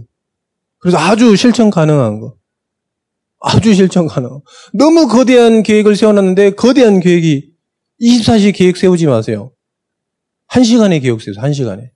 그래서 0.78 0.98
아주 0.98 1.36
실천 1.36 1.70
가능한 1.70 2.20
거. 2.20 2.36
아주 3.40 3.74
실천 3.74 4.06
가능. 4.06 4.40
너무 4.72 5.06
거대한 5.06 5.62
계획을 5.62 5.94
세워놨는데 5.94 6.50
거대한 6.52 7.00
계획이 7.00 7.52
24시 8.00 8.54
계획 8.54 8.76
세우지 8.76 9.06
마세요. 9.06 9.52
1시간의 10.50 11.02
계획 11.02 11.20
세우세요. 11.20 11.42
1시간에. 11.44 11.90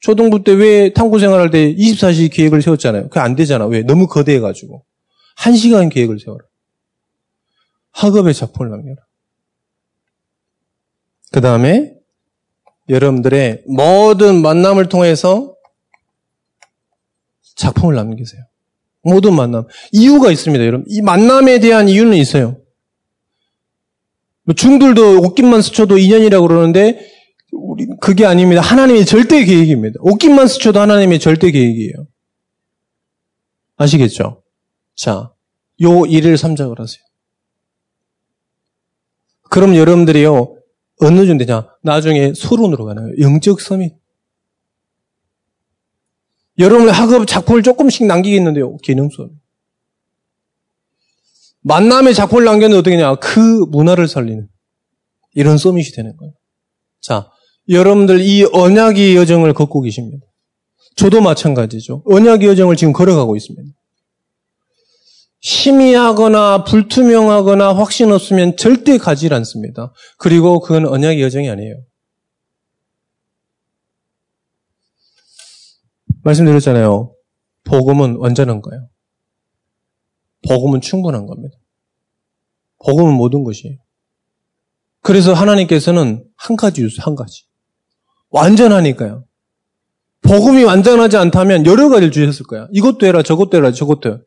초등부 0.00 0.44
때 0.44 0.52
왜 0.52 0.92
탐구 0.92 1.18
생활할 1.18 1.50
때 1.50 1.74
24시 1.74 2.32
계획을 2.32 2.62
세웠잖아요. 2.62 3.08
그게 3.08 3.20
안 3.20 3.34
되잖아. 3.36 3.66
왜? 3.66 3.82
너무 3.82 4.06
거대해가지고. 4.06 4.84
1시간 5.38 5.90
계획을 5.92 6.18
세워라. 6.18 6.44
학업의 7.92 8.34
작품을 8.34 8.70
남겨라. 8.70 9.05
그 11.32 11.40
다음에 11.40 11.94
여러분들의 12.88 13.64
모든 13.66 14.42
만남을 14.42 14.88
통해서 14.88 15.54
작품을 17.56 17.94
남기세요. 17.94 18.42
모든 19.02 19.34
만남. 19.34 19.66
이유가 19.92 20.30
있습니다, 20.30 20.64
여러분. 20.64 20.84
이 20.88 21.00
만남에 21.00 21.58
대한 21.60 21.88
이유는 21.88 22.16
있어요. 22.16 22.60
뭐 24.44 24.54
중들도 24.54 25.20
옷깃만 25.22 25.62
스쳐도 25.62 25.98
인연이라고 25.98 26.46
그러는데 26.46 27.10
우리 27.52 27.86
그게 28.00 28.24
아닙니다. 28.24 28.60
하나님의 28.60 29.06
절대 29.06 29.44
계획입니다. 29.44 29.98
옷깃만 30.00 30.46
스쳐도 30.46 30.80
하나님의 30.80 31.18
절대 31.18 31.50
계획이에요. 31.50 32.06
아시겠죠? 33.76 34.42
자, 34.94 35.32
요 35.82 36.06
일을 36.06 36.38
삼작을 36.38 36.78
하세요. 36.78 37.02
그럼 39.50 39.76
여러분들이요, 39.76 40.55
어느 41.00 41.26
정도 41.26 41.44
되냐? 41.44 41.68
나중에 41.82 42.32
소론으로 42.34 42.84
가나요? 42.84 43.10
영적 43.20 43.60
서밋. 43.60 43.94
여러분의 46.58 46.92
학업 46.92 47.26
작품을 47.26 47.62
조금씩 47.62 48.06
남기겠는데요. 48.06 48.78
기능 48.78 49.10
수업. 49.10 49.30
만남의 51.60 52.14
작품을 52.14 52.44
남겼는데 52.44 52.78
어떻게 52.78 52.96
냐? 52.96 53.16
그 53.16 53.66
문화를 53.68 54.08
살리는 54.08 54.48
이런 55.34 55.58
서밋이 55.58 55.90
되는 55.94 56.16
거예요. 56.16 56.32
자, 57.00 57.30
여러분들 57.68 58.20
이 58.20 58.44
언약의 58.44 59.16
여정을 59.16 59.52
걷고 59.52 59.82
계십니다. 59.82 60.24
저도 60.94 61.20
마찬가지죠. 61.20 62.02
언약의 62.06 62.48
여정을 62.48 62.76
지금 62.76 62.92
걸어가고 62.92 63.36
있습니다. 63.36 63.62
희미하거나 65.46 66.64
불투명하거나 66.64 67.76
확신 67.76 68.10
없으면 68.10 68.56
절대 68.56 68.98
가지 68.98 69.32
않습니다. 69.32 69.92
그리고 70.18 70.58
그건 70.58 70.88
언약의 70.88 71.22
여정이 71.22 71.48
아니에요. 71.48 71.76
말씀드렸잖아요. 76.24 77.14
복음은 77.62 78.16
완전한 78.16 78.60
거예요. 78.60 78.88
복음은 80.48 80.80
충분한 80.80 81.26
겁니다. 81.26 81.56
복음은 82.84 83.14
모든 83.14 83.44
것이에요. 83.44 83.76
그래서 85.00 85.32
하나님께서는 85.32 86.24
한 86.34 86.56
가지 86.56 86.80
주세요. 86.80 87.04
한 87.04 87.14
가지. 87.14 87.44
완전하니까요. 88.30 89.24
복음이 90.22 90.64
완전하지 90.64 91.16
않다면 91.18 91.66
여러 91.66 91.88
가지를 91.88 92.10
주셨을 92.10 92.46
거야. 92.46 92.66
이것도 92.72 93.06
해라, 93.06 93.22
저것도 93.22 93.58
해라, 93.58 93.70
저것도 93.70 94.08
해라. 94.08 94.18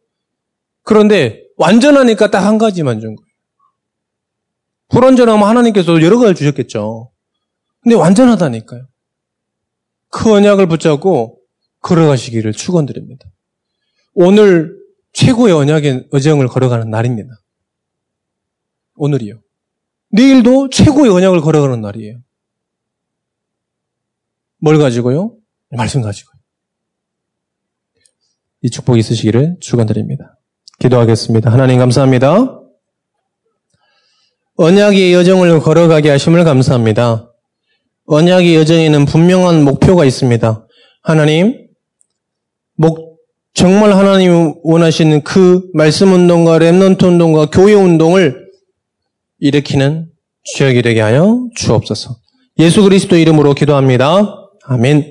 그런데 0.90 1.44
완전하니까 1.58 2.32
딱 2.32 2.44
한 2.48 2.58
가지만 2.58 3.00
준 3.00 3.16
거예요. 3.16 3.30
불완전하면 4.88 5.48
하나님께서 5.48 6.02
여러 6.02 6.18
가지를 6.18 6.34
주셨겠죠. 6.34 7.12
근데 7.82 7.96
완전하다니까요. 7.96 8.88
그 10.10 10.34
언약을 10.34 10.68
붙잡고 10.68 11.40
걸어가시기를 11.82 12.54
축원드립니다. 12.54 13.30
오늘 14.16 14.76
최고의 15.14 15.54
언약의 15.54 16.08
어정을 16.12 16.48
걸어가는 16.48 16.90
날입니다. 16.90 17.36
오늘이요. 18.96 19.44
내일도 20.10 20.72
최고의 20.72 21.12
언약을 21.12 21.42
걸어가는 21.42 21.82
날이에요. 21.82 22.20
뭘 24.58 24.80
가지고요? 24.80 25.38
말씀 25.70 26.02
가지고요. 26.02 26.34
이 28.64 28.72
축복이 28.72 29.00
있으시기를 29.02 29.58
축원드립니다. 29.62 30.39
기도하겠습니다. 30.80 31.52
하나님 31.52 31.78
감사합니다. 31.80 32.60
언약의 34.56 35.14
여정을 35.14 35.60
걸어가게 35.60 36.10
하심을 36.10 36.44
감사합니다. 36.44 37.32
언약의 38.08 38.56
여정에는 38.56 39.06
분명한 39.06 39.64
목표가 39.64 40.04
있습니다. 40.04 40.68
하나님, 41.04 41.68
목, 42.76 43.20
정말 43.54 43.94
하나님 43.94 44.54
원하시는 44.64 45.24
그 45.24 45.62
말씀 45.74 46.12
운동과 46.14 46.60
Remnant 46.60 47.04
운동과 47.04 47.48
교회 47.52 47.74
운동을 47.74 48.50
일으키는 49.40 50.08
주역이 50.44 50.82
되게 50.82 51.02
하여 51.02 51.46
주옵소서. 51.56 52.18
예수 52.60 52.84
그리스도 52.84 53.16
이름으로 53.16 53.54
기도합니다. 53.54 54.36
아멘. 54.66 55.08